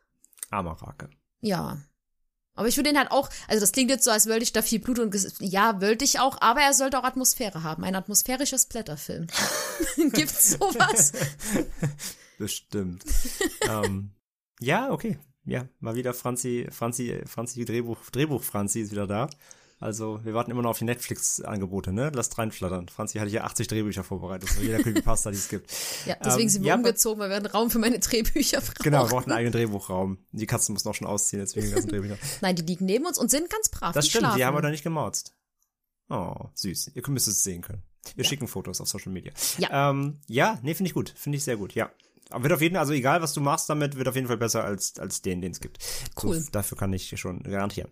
[0.50, 1.10] Armer Rake.
[1.40, 1.78] Ja.
[2.56, 4.62] Aber ich würde ihn halt auch, also das klingt jetzt so, als wollte ich da
[4.62, 8.58] viel Blut und ja, wollte ich auch, aber er sollte auch Atmosphäre haben, ein atmosphärischer
[8.58, 9.26] Splatterfilm.
[9.96, 11.12] Gibt's sowas?
[12.38, 13.04] Bestimmt.
[13.68, 14.12] ähm,
[14.60, 15.18] ja, okay.
[15.44, 19.28] Ja, mal wieder Franzi, Franzi, Franzi Drehbuch, Drehbuch Franzi ist wieder da.
[19.80, 22.10] Also, wir warten immer noch auf die Netflix-Angebote, ne?
[22.14, 22.88] Lasst reinflattern.
[22.88, 25.70] Franzi hatte hier 80 Drehbücher vorbereitet, so jeder Creepypasta, die es gibt.
[26.06, 28.82] Ja, deswegen Ähm, sind wir ja, umgezogen, weil wir einen Raum für meine Drehbücher brauchen.
[28.82, 30.18] Genau, wir brauchen einen eigenen Drehbuchraum.
[30.32, 32.16] Die Katzen mussten auch schon ausziehen, deswegen die ganzen Drehbücher.
[32.40, 33.92] Nein, die liegen neben uns und sind ganz brav.
[33.92, 34.38] Das stimmt, schlafen.
[34.38, 35.34] die haben wir da nicht gemauzt.
[36.08, 36.92] Oh, süß.
[36.94, 37.82] Ihr müsst es sehen können.
[38.14, 39.32] Wir schicken Fotos auf Social Media.
[39.58, 39.90] Ja.
[39.90, 41.12] ähm, ja nee, finde ich gut.
[41.16, 41.90] Finde ich sehr gut, ja.
[42.30, 44.36] Aber wird auf jeden Fall, also egal was du machst damit, wird auf jeden Fall
[44.36, 45.78] besser als, als den, den es gibt.
[46.22, 46.40] Cool.
[46.40, 47.90] So, dafür kann ich schon garantieren.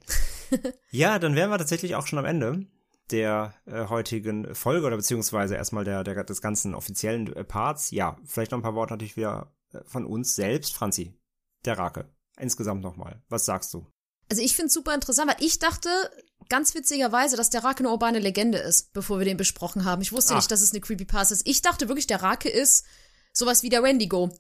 [0.91, 2.67] ja, dann wären wir tatsächlich auch schon am Ende
[3.11, 7.91] der äh, heutigen Folge oder beziehungsweise erstmal der, der des ganzen offiziellen äh, Parts.
[7.91, 10.75] Ja, vielleicht noch ein paar Worte natürlich wieder äh, von uns selbst.
[10.75, 11.13] Franzi,
[11.65, 12.09] der Rake.
[12.39, 13.23] Insgesamt nochmal.
[13.29, 13.87] Was sagst du?
[14.31, 15.91] Also ich finde es super interessant, weil ich dachte
[16.49, 20.01] ganz witzigerweise, dass der Rake eine urbane Legende ist, bevor wir den besprochen haben.
[20.01, 20.39] Ich wusste Ach.
[20.39, 21.47] nicht, dass es eine Creepypasta ist.
[21.47, 22.87] Ich dachte wirklich, der Rake ist
[23.33, 24.31] sowas wie der Wendigo.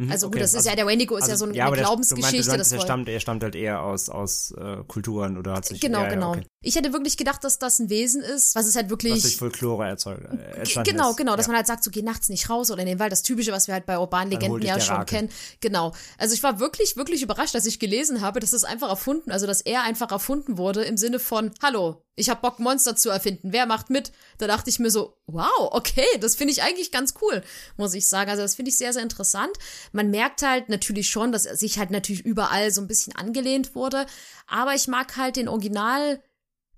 [0.00, 0.42] Mhm, Also gut, okay.
[0.42, 2.56] das ist Also- ja, der Wendigo ist Also, ja so eine aber der- Glaubensgeschichte.
[2.56, 5.98] Das er stammt, er stammt halt eher aus, aus äh, Kulturen oder hat sich Genau,
[5.98, 6.30] ja, ja, genau.
[6.34, 6.46] okay.
[6.62, 9.14] Ich hätte wirklich gedacht, dass das ein Wesen ist, was es halt wirklich.
[9.14, 10.22] was durch Folklore erzeugt.
[10.24, 11.50] Äh, Genau, genau, dass ja.
[11.50, 13.66] man halt sagt, so geh nachts nicht raus oder in den Wald, das Typische, was
[13.66, 15.16] wir halt bei urbanen Legenden ja schon Rake.
[15.16, 15.30] kennen.
[15.60, 15.92] Genau.
[16.16, 19.48] Also ich war wirklich, wirklich überrascht, dass ich gelesen habe, dass es einfach erfunden, also
[19.48, 23.52] dass er einfach erfunden wurde im Sinne von, hallo, ich hab Bock, Monster zu erfinden,
[23.52, 24.12] wer macht mit?
[24.38, 27.42] Da dachte ich mir so, wow, okay, das finde ich eigentlich ganz cool,
[27.76, 28.30] muss ich sagen.
[28.30, 29.56] Also das finde ich sehr, sehr interessant.
[29.92, 33.74] Man merkt halt natürlich schon, dass er sich halt natürlich überall so ein bisschen angelehnt
[33.74, 34.06] wurde,
[34.46, 36.22] aber ich mag halt den Original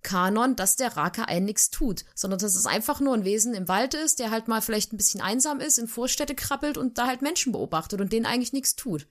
[0.02, 3.68] Kanon, dass der Rake einen nichts tut, sondern dass es einfach nur ein Wesen im
[3.68, 7.06] Wald ist, der halt mal vielleicht ein bisschen einsam ist, in Vorstädte krabbelt und da
[7.06, 9.06] halt Menschen beobachtet und denen eigentlich nichts tut.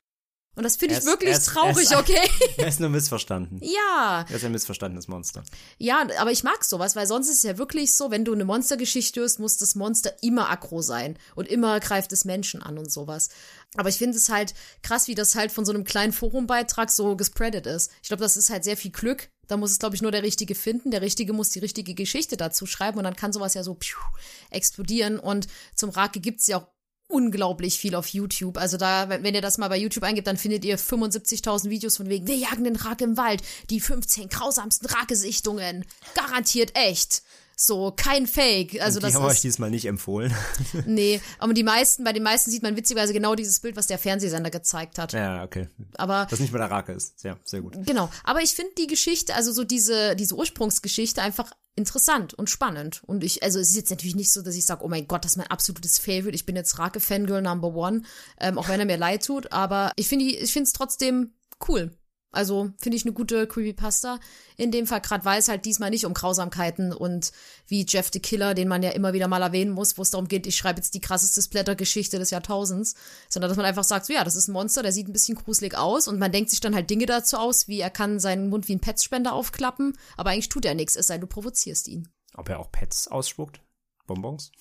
[0.60, 2.20] Und das finde ich wirklich ist- traurig, ist- okay?
[2.58, 3.62] Er ist nur missverstanden.
[3.64, 5.46] ja, Er ist ein missverstandenes Monster.
[5.78, 8.44] ja, aber ich mag sowas, weil sonst ist es ja wirklich so, wenn du eine
[8.44, 12.92] Monstergeschichte hörst, muss das Monster immer aggro sein und immer greift es Menschen an und
[12.92, 13.30] sowas.
[13.78, 14.54] Aber ich finde es halt
[14.84, 17.90] krass, wie das halt von so einem kleinen Forumbeitrag so gespreadet ist.
[18.04, 19.30] Ich glaube, das ist halt sehr viel Glück.
[19.48, 20.92] Da muss es, glaube ich, nur der Richtige finden.
[20.92, 23.98] Der Richtige muss die richtige Geschichte dazu schreiben und dann kann sowas ja so pfiuh,
[24.52, 25.20] explodieren.
[25.20, 26.68] Und zum Rake gibt's ja auch
[27.10, 28.58] unglaublich viel auf YouTube.
[28.58, 32.08] Also da, wenn ihr das mal bei YouTube eingibt, dann findet ihr 75.000 Videos von
[32.08, 35.86] wegen, wir jagen den Rake im Wald, die 15 grausamsten Rakesichtungen,
[36.16, 37.24] garantiert echt.
[37.62, 38.80] So, kein Fake.
[38.82, 40.34] Also Und die das haben euch ist, dieses Mal nicht empfohlen.
[40.86, 44.00] nee, aber die meisten, bei den meisten sieht man witzigerweise genau dieses Bild, was der
[44.00, 45.12] Fernsehsender gezeigt hat.
[45.12, 45.68] ja, okay.
[45.98, 47.22] Aber Das nicht mal der Rake ist.
[47.26, 47.76] Ja, sehr gut.
[47.86, 53.02] Genau, aber ich finde die Geschichte, also so diese, diese Ursprungsgeschichte einfach interessant und spannend.
[53.08, 55.26] Und ich, also es ist jetzt natürlich nicht so, dass ich sage, oh mein Gott,
[55.26, 58.04] das ist mein absolutes Favorite, ich bin jetzt Rake-Fangirl Number One,
[58.40, 61.34] ähm, auch wenn er mir leid tut, aber ich finde ich finde es trotzdem
[61.68, 61.92] cool.
[62.32, 64.20] Also finde ich eine gute Creepypasta.
[64.56, 67.32] In dem Fall gerade, weil es halt diesmal nicht um Grausamkeiten und
[67.68, 70.28] wie Jeff the Killer, den man ja immer wieder mal erwähnen muss, wo es darum
[70.28, 72.96] geht, ich schreibe jetzt die krasseste Splatter-Geschichte des Jahrtausends,
[73.30, 75.36] sondern dass man einfach sagt, so ja, das ist ein Monster, der sieht ein bisschen
[75.36, 78.50] gruselig aus und man denkt sich dann halt Dinge dazu aus, wie er kann seinen
[78.50, 82.10] Mund wie ein Petspender aufklappen, aber eigentlich tut er nichts, es sei du provozierst ihn.
[82.36, 83.62] Ob er auch Pets ausspuckt?
[84.06, 84.52] Bonbons?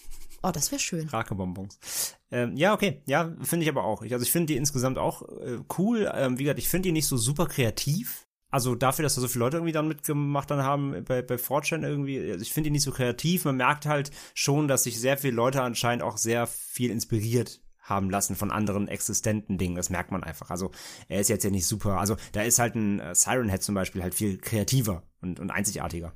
[0.43, 1.09] Oh, das wäre schön.
[1.09, 2.17] Rake-Bonbons.
[2.31, 3.03] Ähm, ja, okay.
[3.07, 4.03] Ja, finde ich aber auch.
[4.03, 6.11] Ich, also ich finde die insgesamt auch äh, cool.
[6.15, 8.27] Ähm, wie gesagt, ich finde die nicht so super kreativ.
[8.51, 11.83] Also dafür, dass da so viele Leute irgendwie dann mitgemacht dann haben bei, bei 4chan
[11.83, 13.45] irgendwie, also ich finde die nicht so kreativ.
[13.45, 18.11] Man merkt halt schon, dass sich sehr viele Leute anscheinend auch sehr viel inspiriert haben
[18.11, 19.75] lassen von anderen existenten Dingen.
[19.75, 20.51] Das merkt man einfach.
[20.51, 20.71] Also
[21.09, 21.99] er ist jetzt ja nicht super.
[21.99, 25.51] Also da ist halt ein äh, Siren Head zum Beispiel halt viel kreativer und, und
[25.51, 26.15] einzigartiger.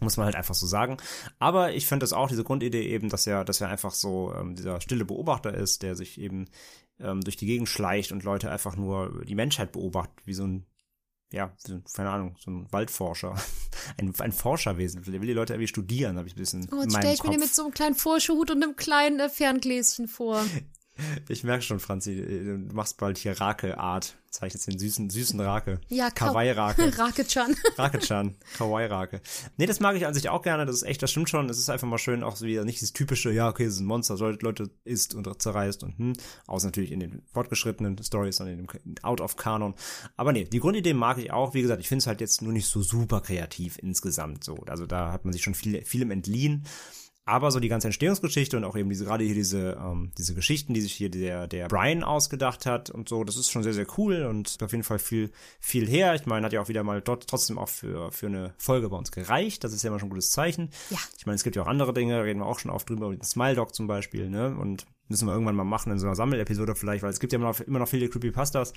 [0.00, 0.96] Muss man halt einfach so sagen.
[1.38, 4.56] Aber ich finde das auch, diese Grundidee eben, dass er, dass er einfach so ähm,
[4.56, 6.46] dieser stille Beobachter ist, der sich eben
[6.98, 10.66] ähm, durch die Gegend schleicht und Leute einfach nur die Menschheit beobachtet, wie so ein,
[11.32, 13.34] ja, so, ein- keine Ahnung, so ein Waldforscher.
[13.98, 15.02] Ein, ein Forscherwesen.
[15.02, 17.22] Der will die Leute irgendwie studieren, habe ich ein bisschen Oh, jetzt meinem stell ich
[17.24, 17.44] mir den Kopf.
[17.48, 20.42] mit so einem kleinen Vorschauhut und einem kleinen äh, Ferngläschen vor.
[21.28, 24.16] Ich merke schon, Franzi, du machst bald hier Rake-Art.
[24.30, 25.80] Zeichnest den süßen, süßen Rake.
[25.88, 26.98] Ja, Ka- Kawaii-Rake.
[26.98, 27.54] Rake-chan.
[27.78, 29.20] Rake-chan, Kawaii-Rake.
[29.58, 31.56] Nee, das mag ich an sich auch gerne, das ist echt, das stimmt schon, es
[31.58, 33.86] ist einfach mal schön, auch so wieder nicht dieses typische, ja, okay, es ist ein
[33.86, 36.12] Monster, soll Leute isst und zerreißt und hm,
[36.48, 38.66] außer natürlich in den fortgeschrittenen Stories und in dem
[39.02, 39.74] Out of Canon.
[40.16, 42.52] Aber nee, die Grundidee mag ich auch, wie gesagt, ich finde es halt jetzt nur
[42.52, 44.56] nicht so super kreativ insgesamt so.
[44.66, 46.64] Also da hat man sich schon viel, vielem entliehen.
[47.26, 50.74] Aber so die ganze Entstehungsgeschichte und auch eben diese, gerade hier diese, ähm, diese Geschichten,
[50.74, 53.86] die sich hier der, der Brian ausgedacht hat und so, das ist schon sehr, sehr
[53.96, 56.14] cool und auf jeden Fall viel, viel her.
[56.14, 58.96] Ich meine, hat ja auch wieder mal dort trotzdem auch für, für eine Folge bei
[58.96, 59.64] uns gereicht.
[59.64, 60.68] Das ist ja immer schon ein gutes Zeichen.
[60.90, 60.98] Ja.
[61.16, 63.16] Ich meine, es gibt ja auch andere Dinge, reden wir auch schon oft drüber, über
[63.16, 64.54] den Smile Dog zum Beispiel, ne?
[64.54, 67.38] Und müssen wir irgendwann mal machen in so einer Sammelepisode vielleicht, weil es gibt ja
[67.38, 68.72] immer noch, immer noch viele Creepypastas,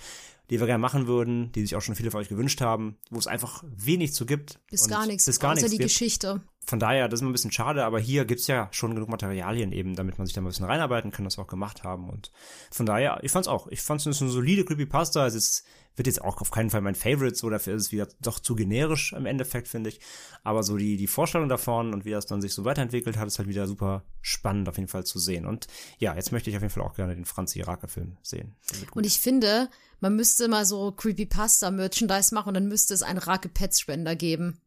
[0.50, 3.20] die wir gerne machen würden, die sich auch schon viele von euch gewünscht haben, wo
[3.20, 4.60] es einfach wenig zu gibt.
[4.70, 5.26] Bis gar nichts.
[5.26, 5.90] Bis gar außer nichts die gibt.
[5.90, 6.42] Geschichte.
[6.68, 9.72] Von daher, das ist immer ein bisschen schade, aber hier gibt's ja schon genug Materialien
[9.72, 12.10] eben, damit man sich da mal ein bisschen reinarbeiten kann, das auch gemacht haben.
[12.10, 12.30] Und
[12.72, 13.68] von daher, ich fand's auch.
[13.68, 15.26] Ich fand's eine solide Creepypasta.
[15.26, 15.64] Es ist,
[15.96, 18.54] wird jetzt auch auf keinen Fall mein Favorite, so dafür ist es wieder doch zu
[18.54, 20.02] generisch im Endeffekt, finde ich.
[20.44, 23.40] Aber so die, die Vorstellung davon und wie das dann sich so weiterentwickelt hat, ist
[23.40, 25.46] halt wieder super spannend auf jeden Fall zu sehen.
[25.46, 25.68] Und
[26.00, 28.58] ja, jetzt möchte ich auf jeden Fall auch gerne den Franzi Rake-Film sehen.
[28.92, 29.70] Und ich finde,
[30.02, 34.60] man müsste mal so Creepypasta-Merchandise machen und dann müsste es einen Rake-Pets-Spender geben.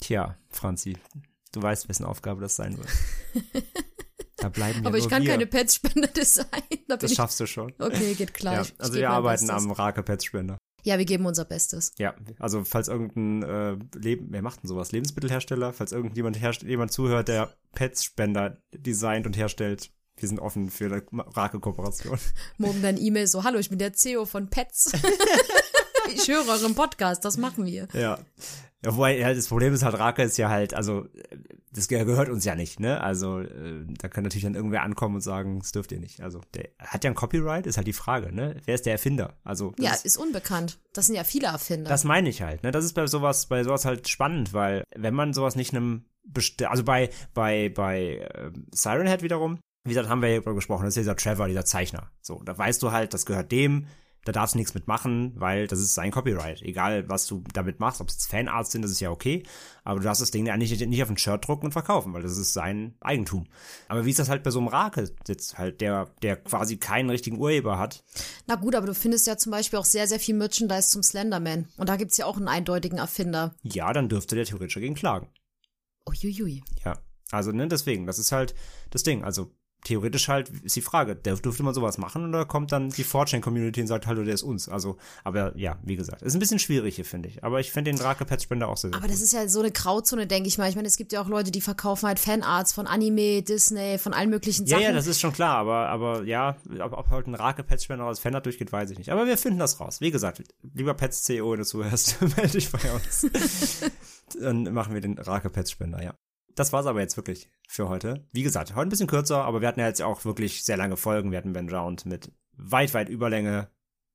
[0.00, 0.96] Tja, Franzi,
[1.52, 2.88] du weißt, wessen Aufgabe das sein wird.
[4.40, 5.30] Da bleiben ja Aber ich kann wir.
[5.32, 6.84] keine Pets-Spender designen.
[6.86, 7.72] Da Das schaffst du schon.
[7.80, 8.54] okay, geht klar.
[8.64, 9.64] Ja, also wir arbeiten Bestes.
[9.64, 10.58] am Rake-Pet-Spender.
[10.84, 11.90] Ja, wir geben unser Bestes.
[11.98, 14.92] Ja, also falls irgendein äh, Leben, wer macht denn sowas?
[14.92, 20.84] Lebensmittelhersteller, falls irgendjemand herst jemand zuhört, der Pets-Spender designt und herstellt, wir sind offen für
[20.86, 22.16] eine Rake-Kooperation.
[22.58, 24.92] Morgen dann E-Mail so, hallo, ich bin der CEO von Pets.
[26.14, 27.88] ich höre euren Podcast, das machen wir.
[27.92, 28.20] Ja.
[28.84, 31.38] Ja, wobei, ja, das Problem ist halt, Rake ist ja halt, also, äh,
[31.72, 33.00] das ge- gehört uns ja nicht, ne?
[33.00, 36.20] Also, äh, da kann natürlich dann irgendwer ankommen und sagen, das dürft ihr nicht.
[36.20, 38.56] Also, der hat ja ein Copyright, ist halt die Frage, ne?
[38.66, 39.36] Wer ist der Erfinder?
[39.42, 40.78] Also, Ja, ist, ist unbekannt.
[40.92, 41.88] Das sind ja viele Erfinder.
[41.88, 42.70] Das meine ich halt, ne?
[42.70, 46.04] Das ist bei sowas, bei sowas halt spannend, weil wenn man sowas nicht einem
[46.66, 50.84] also bei bei bei ähm, Siren Head wiederum, wie gesagt, haben wir ja darüber gesprochen,
[50.84, 52.10] das ist ja dieser Trevor, dieser Zeichner.
[52.20, 53.86] So, da weißt du halt, das gehört dem,
[54.24, 56.60] da darfst du nichts mitmachen, weil das ist sein Copyright.
[56.62, 59.42] Egal, was du damit machst, ob es Fanarts sind, das ist ja okay,
[59.84, 62.22] aber du darfst das Ding ja nicht, nicht auf ein Shirt drucken und verkaufen, weil
[62.22, 63.46] das ist sein Eigentum.
[63.88, 67.10] Aber wie ist das halt bei so einem Rake jetzt halt, der, der quasi keinen
[67.10, 68.04] richtigen Urheber hat?
[68.46, 71.68] Na gut, aber du findest ja zum Beispiel auch sehr, sehr viel Merchandise zum Slenderman.
[71.76, 73.54] Und da gibt's ja auch einen eindeutigen Erfinder.
[73.62, 75.28] Ja, dann dürfte der theoretisch dagegen klagen.
[76.06, 76.62] Uiuiui.
[76.84, 76.98] Ja,
[77.30, 78.54] also ne, deswegen, das ist halt
[78.90, 79.24] das Ding.
[79.24, 79.52] Also
[79.84, 83.86] theoretisch halt ist die Frage, dürfte man sowas machen oder kommt dann die 4chan-Community und
[83.86, 84.68] sagt, hallo, der ist uns.
[84.68, 87.44] Also, aber ja, wie gesagt, ist ein bisschen schwierig hier, finde ich.
[87.44, 89.70] Aber ich finde den Rake Petspender auch sehr, sehr Aber das ist ja so eine
[89.70, 90.68] Grauzone, denke ich mal.
[90.68, 94.12] Ich meine, es gibt ja auch Leute, die verkaufen halt Fanarts von Anime, Disney, von
[94.12, 94.82] allen möglichen ja, Sachen.
[94.82, 98.18] ja, das ist schon klar, aber, aber ja, ob, ob halt ein Rake Petspender als
[98.18, 99.10] Fan durchgeht, weiß ich nicht.
[99.10, 100.00] Aber wir finden das raus.
[100.00, 100.42] Wie gesagt,
[100.74, 103.26] lieber Pets CEO, wenn du zuhörst, melde dich bei uns.
[104.40, 106.14] Dann machen wir den Rake Petspender, ja.
[106.58, 108.26] Das war's aber jetzt wirklich für heute.
[108.32, 110.96] Wie gesagt, heute ein bisschen kürzer, aber wir hatten ja jetzt auch wirklich sehr lange
[110.96, 111.30] Folgen.
[111.30, 113.68] Wir hatten Ben Round mit weit, weit Überlänge.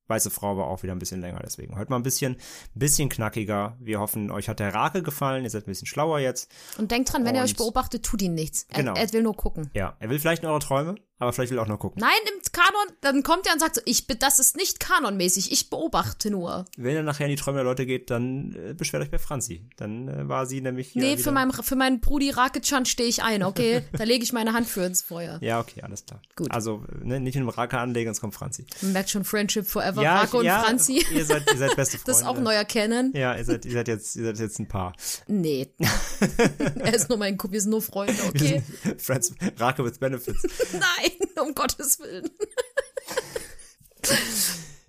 [0.08, 2.36] Weiße Frau war auch wieder ein bisschen länger, deswegen heute mal ein bisschen,
[2.74, 3.78] bisschen knackiger.
[3.80, 5.44] Wir hoffen, euch hat der Rake gefallen.
[5.44, 6.52] Ihr seid ein bisschen schlauer jetzt.
[6.76, 8.66] Und denkt dran, wenn ihr euch beobachtet, tut ihn nichts.
[8.68, 8.92] Er, Genau.
[8.92, 9.70] er will nur gucken.
[9.72, 12.00] Ja, er will vielleicht in eure Träume, aber vielleicht will er auch nur gucken.
[12.00, 15.70] Nein, im Kanon, dann kommt er und sagt so, ich, das ist nicht kanonmäßig, ich
[15.70, 16.66] beobachte nur.
[16.76, 19.66] Wenn er nachher in die Träume der Leute geht, dann äh, beschwert euch bei Franzi.
[19.76, 23.42] Dann äh, war sie nämlich nee, für, mein, für meinen Brudi Raketchan stehe ich ein,
[23.42, 23.82] okay?
[23.92, 25.38] da lege ich meine Hand für ins Feuer.
[25.40, 26.20] Ja, okay, alles klar.
[26.36, 26.50] Gut.
[26.50, 28.66] Also, ne, nicht in einem Rake anlegen, sonst kommt Franzi.
[28.82, 31.04] Man merkt schon Friendship Forever, ja, Rake und ja, Franzi.
[31.12, 32.04] Ihr seid, ihr seid beste Freunde.
[32.14, 33.12] Das ist auch neuer Canon.
[33.14, 34.94] Ja, ihr seid, ihr seid jetzt, ihr seid jetzt ein Paar.
[35.26, 35.68] Nee.
[36.78, 38.62] er ist nur mein Kumpel, wir sind nur Freunde, okay?
[38.98, 40.42] Friends, Rake with Benefits.
[40.72, 41.10] Nein,
[41.40, 42.30] um Gottes Willen.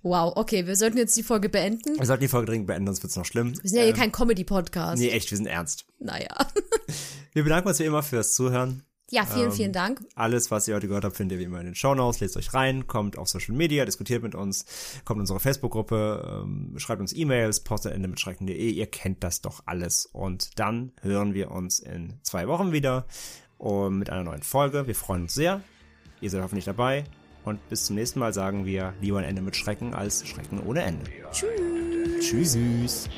[0.02, 1.98] wow, okay, wir sollten jetzt die Folge beenden.
[1.98, 3.54] Wir sollten die Folge dringend beenden, sonst wird's noch schlimm.
[3.62, 4.98] Wir sind ja hier kein Comedy-Podcast.
[5.00, 5.86] Nee, echt, wir sind ernst.
[5.98, 6.28] Naja.
[7.32, 8.82] Wir bedanken uns wie immer fürs Zuhören.
[9.10, 10.00] Ja, vielen, Ähm, vielen Dank.
[10.14, 12.20] Alles, was ihr heute gehört habt, findet ihr wie immer in den Shownotes.
[12.20, 14.64] Lest euch rein, kommt auf Social Media, diskutiert mit uns,
[15.04, 18.70] kommt in unsere Facebook-Gruppe, ähm, schreibt uns E-Mails, postetende mit schrecken.de.
[18.70, 20.06] Ihr kennt das doch alles.
[20.06, 23.06] Und dann hören wir uns in zwei Wochen wieder
[23.58, 24.86] um, mit einer neuen Folge.
[24.86, 25.60] Wir freuen uns sehr.
[26.20, 27.04] Ihr seid hoffentlich dabei.
[27.44, 30.82] Und bis zum nächsten Mal sagen wir lieber ein Ende mit Schrecken als Schrecken ohne
[30.82, 31.06] Ende.
[31.30, 31.48] Tschüss.
[32.20, 33.08] Tschüss.